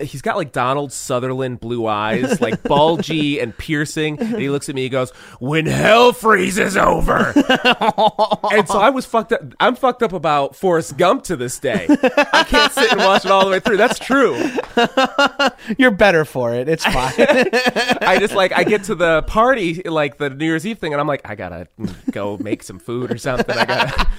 [0.00, 4.18] he's got like Donald Sutherland blue eyes, like bulgy and piercing.
[4.20, 5.10] And he looks at me, he goes,
[5.40, 7.32] When hell freezes over.
[8.52, 9.54] and so I was fucked up.
[9.60, 11.86] I'm fucked up about Forrest Gump to this day.
[11.88, 13.76] I can't sit and watch it all the way through.
[13.76, 14.36] That's true.
[15.78, 16.68] You're better for it.
[16.68, 17.12] It's fine.
[17.18, 21.00] I just like, I get to the party, like the New Year's Eve thing, and
[21.00, 21.68] I'm like, I gotta
[22.10, 23.56] go make some food or something.
[23.56, 24.06] I gotta.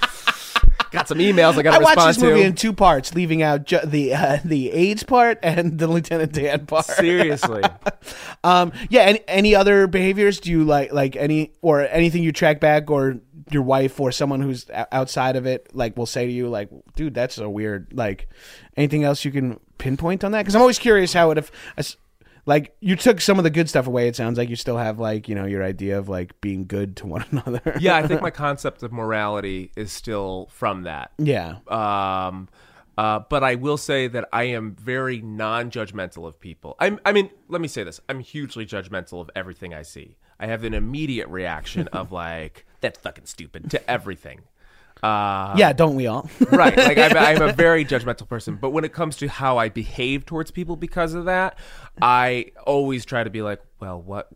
[0.92, 2.46] Got some emails I gotta I watched respond this movie to.
[2.48, 6.66] in two parts, leaving out ju- the uh, the AIDS part and the Lieutenant Dan
[6.66, 6.84] part.
[6.84, 7.62] Seriously.
[8.42, 9.02] Um, yeah.
[9.02, 10.40] Any, any other behaviors?
[10.40, 13.20] Do you like like any or anything you track back or
[13.52, 17.14] your wife or someone who's outside of it like will say to you like, dude,
[17.14, 17.92] that's so weird.
[17.92, 18.28] Like
[18.76, 20.42] anything else you can pinpoint on that?
[20.42, 21.50] Because I'm always curious how it if.
[22.46, 24.08] Like you took some of the good stuff away.
[24.08, 26.96] It sounds like you still have like you know your idea of like being good
[26.96, 27.76] to one another.
[27.78, 31.12] yeah, I think my concept of morality is still from that.
[31.18, 31.56] yeah.
[31.68, 32.48] Um,
[32.98, 36.76] uh, but I will say that I am very non-judgmental of people.
[36.78, 40.16] I'm, I mean, let me say this: I'm hugely judgmental of everything I see.
[40.40, 44.40] I have an immediate reaction of like, "That's fucking stupid" to everything.
[45.02, 45.72] Uh, yeah.
[45.72, 46.28] Don't we all?
[46.50, 46.76] right.
[46.76, 50.26] Like I'm, I'm a very judgmental person, but when it comes to how I behave
[50.26, 51.58] towards people because of that,
[52.02, 54.28] I always try to be like, well, what?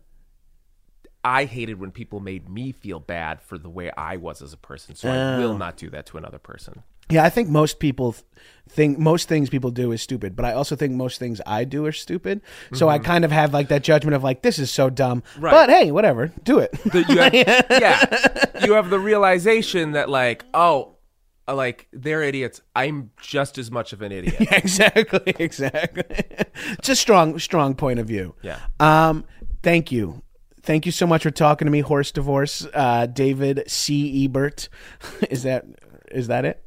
[1.23, 4.57] I hated when people made me feel bad for the way I was as a
[4.57, 6.83] person, so I will not do that to another person.
[7.09, 8.15] Yeah, I think most people
[8.67, 11.85] think most things people do is stupid, but I also think most things I do
[11.85, 12.41] are stupid.
[12.73, 15.23] So I kind of have like that judgment of like this is so dumb.
[15.37, 15.51] Right.
[15.51, 16.71] But hey, whatever, do it.
[16.85, 20.95] that you have, yeah, you have the realization that like, oh,
[21.47, 22.61] uh, like they're idiots.
[22.75, 24.35] I'm just as much of an idiot.
[24.51, 26.03] exactly, exactly.
[26.09, 28.35] it's a strong, strong point of view.
[28.41, 28.59] Yeah.
[28.79, 29.25] Um,
[29.61, 30.23] thank you.
[30.63, 32.65] Thank you so much for talking to me, Horse Divorce.
[32.73, 34.25] Uh, David C.
[34.25, 34.69] Ebert.
[35.29, 35.65] is that
[36.11, 36.64] is that it?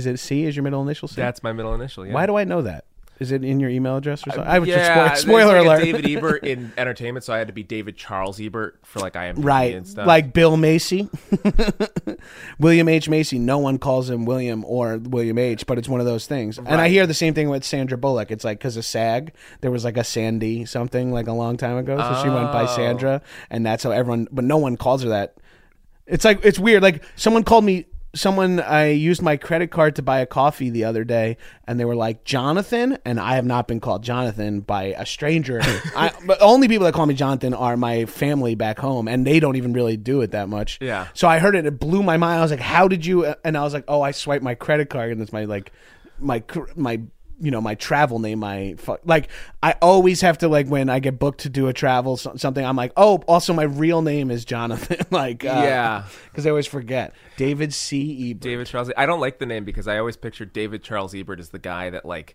[0.00, 0.44] Is it C?
[0.44, 1.16] Is your middle initial C?
[1.16, 2.06] That's my middle initial.
[2.06, 2.14] Yeah.
[2.14, 2.84] Why do I know that?
[3.18, 4.50] Is it in your email address or uh, something?
[4.50, 5.84] I was yeah, just spoil, spoiler like alert.
[6.02, 9.26] David Ebert in entertainment, so I had to be David Charles Ebert for like I
[9.26, 9.74] am Right.
[9.74, 10.06] and stuff.
[10.06, 11.10] Like Bill Macy.
[12.58, 13.10] William H.
[13.10, 13.38] Macy.
[13.38, 16.56] No one calls him William or William H., but it's one of those things.
[16.58, 18.30] And I hear the same thing with Sandra Bullock.
[18.30, 21.76] It's like because of SAG, there was like a Sandy something like a long time
[21.76, 21.98] ago.
[21.98, 22.66] So she went by Oh.
[22.74, 23.20] Sandra.
[23.50, 25.36] And that's how everyone, but no one calls her that.
[26.06, 26.82] It's like, it's weird.
[26.82, 27.84] Like someone called me.
[28.14, 31.84] Someone I used my credit card to buy a coffee the other day, and they
[31.84, 35.60] were like Jonathan, and I have not been called Jonathan by a stranger.
[35.96, 39.38] I, but only people that call me Jonathan are my family back home, and they
[39.38, 40.78] don't even really do it that much.
[40.80, 41.08] Yeah.
[41.14, 42.38] So I heard it, it blew my mind.
[42.38, 44.90] I was like, "How did you?" And I was like, "Oh, I swiped my credit
[44.90, 45.72] card, and it's my like,
[46.18, 46.42] my
[46.74, 47.00] my
[47.40, 49.28] you know my travel name my like
[49.62, 52.76] i always have to like when i get booked to do a travel something i'm
[52.76, 56.04] like oh also my real name is jonathan like uh, Yeah.
[56.30, 58.90] because i always forget david c ebert David Charles.
[58.96, 61.90] I don't like the name because I always pictured David Charles Ebert as the guy
[61.90, 62.34] that like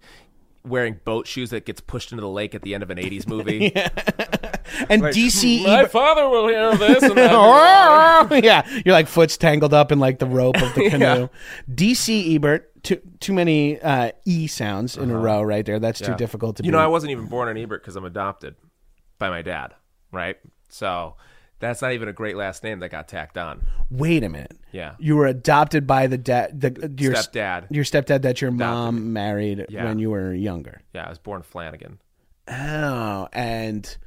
[0.64, 3.27] wearing boat shoes that gets pushed into the lake at the end of an '80s
[3.27, 3.73] movie.
[4.90, 7.03] and dc My ebert father will hear this.
[7.03, 11.06] And yeah, you're like foot's tangled up in like the rope of the canoe.
[11.06, 11.27] Yeah.
[11.73, 15.80] DC Ebert, too too many uh, e sounds in a row right there.
[15.80, 16.18] That's too Yeah.
[16.18, 16.64] difficult to.
[16.64, 16.68] Be.
[16.68, 18.56] You know, I wasn't even born an Ebert because I'm adopted
[19.20, 19.74] by my dad,
[20.12, 20.38] right?
[20.70, 21.16] So
[21.60, 23.62] that's not even a great last name that got tacked on.
[23.90, 24.57] Wait a minute.
[24.72, 24.95] Yeah.
[24.99, 27.68] you were adopted by the dad, the your Stepdad.
[27.72, 29.86] your stepdad that your mom married Yeah.
[29.86, 30.82] when you were younger.
[30.94, 31.99] Yeah, I was born Flanagan.
[32.48, 33.98] Oh, and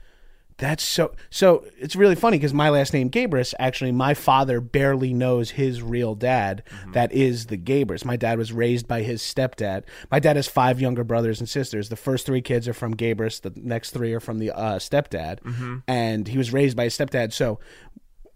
[0.59, 1.14] that's so.
[1.30, 3.55] So it's really funny because my last name Gabrus.
[3.59, 6.62] Actually, my father barely knows his real dad.
[6.93, 8.05] that is the Gabrus.
[8.05, 9.85] My dad was raised by his stepdad.
[10.10, 11.89] My dad has five younger brothers and sisters.
[11.89, 13.40] The first three kids are from Gabrus.
[13.40, 15.39] The next three are from the uh, stepdad.
[15.86, 17.32] And he was raised by his stepdad.
[17.32, 17.60] So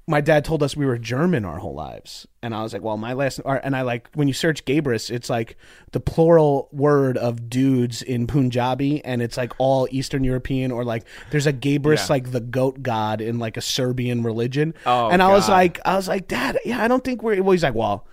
[0.07, 2.97] my dad told us we were German our whole lives, and I was like, "Well,
[2.97, 5.57] my last," or, and I like when you search Gabrus, it's like
[5.93, 11.05] the plural word of dudes in Punjabi, and it's like all Eastern European, or like
[11.31, 12.15] there's a Gabrus Yeah.
[12.15, 14.75] like the goat god in like a Serbian religion.
[14.87, 17.43] Oh, and I was like, I was like, Dad, yeah, I don't think we're.
[17.43, 18.07] Well, he's like, well.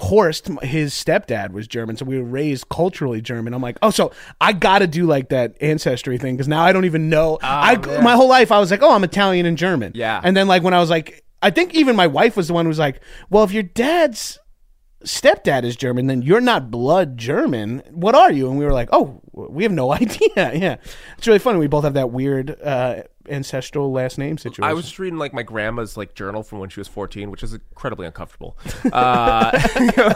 [0.00, 3.54] Horst, his stepdad was German, so we were raised culturally German.
[3.54, 6.72] I'm like, oh, so I got to do like that ancestry thing because now I
[6.72, 7.38] don't even know.
[7.42, 8.02] I man.
[8.04, 9.92] my whole life I was like, oh, I'm Italian and German.
[9.94, 10.20] Yeah.
[10.22, 12.64] and then like when I was like, I think even my wife was the one
[12.64, 13.00] who was like,
[13.30, 14.38] well, if your dad's
[15.04, 17.82] stepdad is German, then you're not blood German.
[17.90, 18.48] What are you?
[18.50, 20.28] And we were like, oh, we have no idea.
[20.36, 20.76] yeah,
[21.16, 21.58] it's really funny.
[21.58, 24.64] We both have that weird uh, ancestral last name situation.
[24.64, 27.42] I was just reading like my grandma's like journal from when she was 14, which
[27.42, 28.56] is incredibly uncomfortable.
[28.92, 29.50] Uh,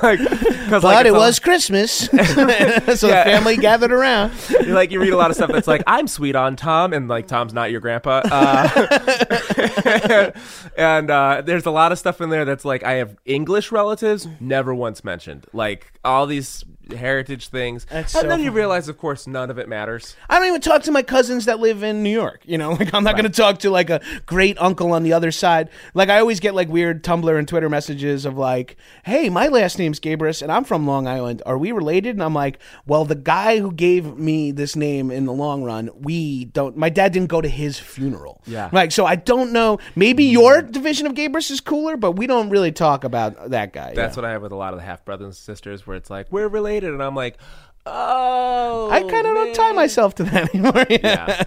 [0.02, 4.32] like, 'cause, but like, it it's a- was Christmas, so the family gathered around.
[4.50, 7.08] you like you read a lot of stuff that's like I'm sweet on Tom, and
[7.08, 8.22] like Tom's not your grandpa.
[8.24, 10.30] Uh,
[10.76, 14.26] and uh, there's a lot of stuff in there that's like I have English relatives,
[14.40, 15.46] never once mentioned.
[15.52, 18.56] Like all these heritage things, That's and so then you funny.
[18.56, 20.16] realize, of course, none of it matters.
[20.28, 22.42] I don't even talk to my cousins that live in New York.
[22.44, 25.12] You know, like I'm not going to talk to like a great uncle on the
[25.12, 25.70] other side.
[25.94, 29.78] Like I always get like weird Tumblr and Twitter messages of like, "Hey, my last
[29.78, 31.42] name's Gabrus and I'm from Long Island.
[31.46, 35.26] Are we related?" And I'm like, "Well, the guy who gave me this name in
[35.26, 36.76] the long run, we don't.
[36.76, 38.42] My dad didn't go to his funeral.
[38.46, 38.70] Yeah.
[38.72, 39.78] like so I don't know.
[39.94, 40.32] Maybe hmm.
[40.32, 43.94] your division of Gabrus is cooler, but we don't really talk about that guy.
[43.94, 46.10] That's what I have with a lot of the half brothers and sisters, where it's
[46.10, 47.38] like we're related, and I'm like,
[47.86, 50.86] oh, I kind of don't tie myself to that anymore.
[50.90, 51.44] Yeah.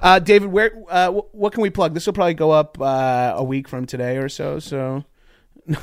[0.00, 1.94] uh, David, where uh, what can we plug?
[1.94, 4.58] This will probably go up uh, a week from today or so.
[4.58, 5.04] So,
[5.68, 5.74] I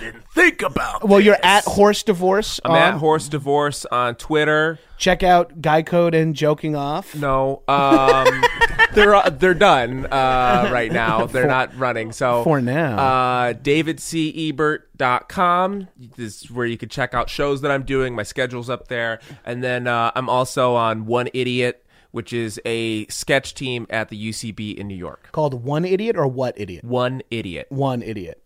[0.00, 1.06] didn't think about.
[1.08, 2.60] well, you're at Horse Divorce.
[2.64, 4.78] I'm on- at Horse Divorce on Twitter.
[4.98, 7.14] Check out Guy Code and Joking Off.
[7.14, 8.26] No, um,
[8.94, 11.26] they're uh, they're done uh, right now.
[11.26, 12.12] They're not running.
[12.12, 12.96] So For now.
[12.98, 18.14] uh, davidcebert.com this is where you can check out shows that I'm doing.
[18.14, 23.06] My schedule's up there, and then uh, I'm also on One Idiot, which is a
[23.08, 25.28] sketch team at the UCB in New York.
[25.32, 26.84] Called One Idiot or What Idiot?
[26.84, 27.66] One Idiot.
[27.70, 28.42] One Idiot.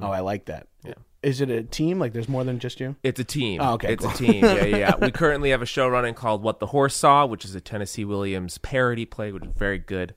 [0.00, 0.66] Oh, I like that.
[1.22, 2.00] Is it a team?
[2.00, 2.96] Like, there's more than just you?
[3.04, 3.60] It's a team.
[3.62, 4.10] Oh, okay, It's cool.
[4.12, 4.44] a team.
[4.44, 4.96] Yeah, yeah, yeah.
[5.00, 8.04] we currently have a show running called What the Horse Saw, which is a Tennessee
[8.04, 10.16] Williams parody play, which is very good.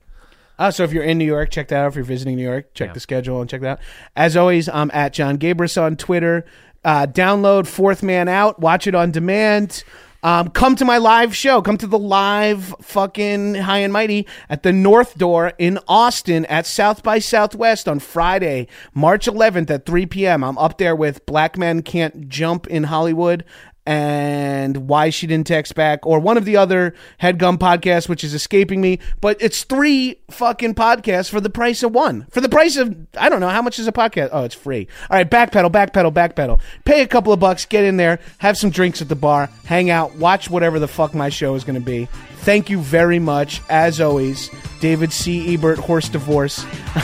[0.58, 1.86] Uh, so if you're in New York, check that out.
[1.88, 2.94] If you're visiting New York, check Yeah.
[2.94, 3.80] the schedule and check that out.
[4.16, 6.44] As always, I'm at Jon Gabrus on Twitter.
[6.84, 8.58] Uh, download Fourth Man Out.
[8.58, 9.84] Watch it on demand.
[10.26, 11.62] Um, come to my live show.
[11.62, 16.66] Come to the live fucking High and Mighty at the North Door in Austin at
[16.66, 20.42] South by Southwest on Friday, March 11th at 3 p.m.
[20.42, 23.44] I'm up there with Black Men Can't Jump in Hollywood
[23.86, 26.92] and why she didn't text back or one of the other
[27.22, 31.92] headgum podcasts which is escaping me but it's three fucking podcasts for the price of
[31.92, 32.26] one.
[32.30, 34.30] For the price of i don't know how much is a podcast?
[34.32, 34.88] Oh it's free.
[35.08, 36.60] All right backpedal backpedal backpedal.
[36.84, 39.88] Pay a couple of bucks get in there have some drinks at the bar hang
[39.88, 42.08] out watch whatever the fuck my show is going to be.
[42.38, 44.50] Thank you very much as always
[44.80, 45.54] david c.
[45.54, 46.64] Ebert horse divorce.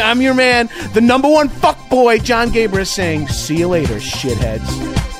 [0.00, 5.19] I'm, your man the number one fuck boy jon gabrus saying see you later shitheads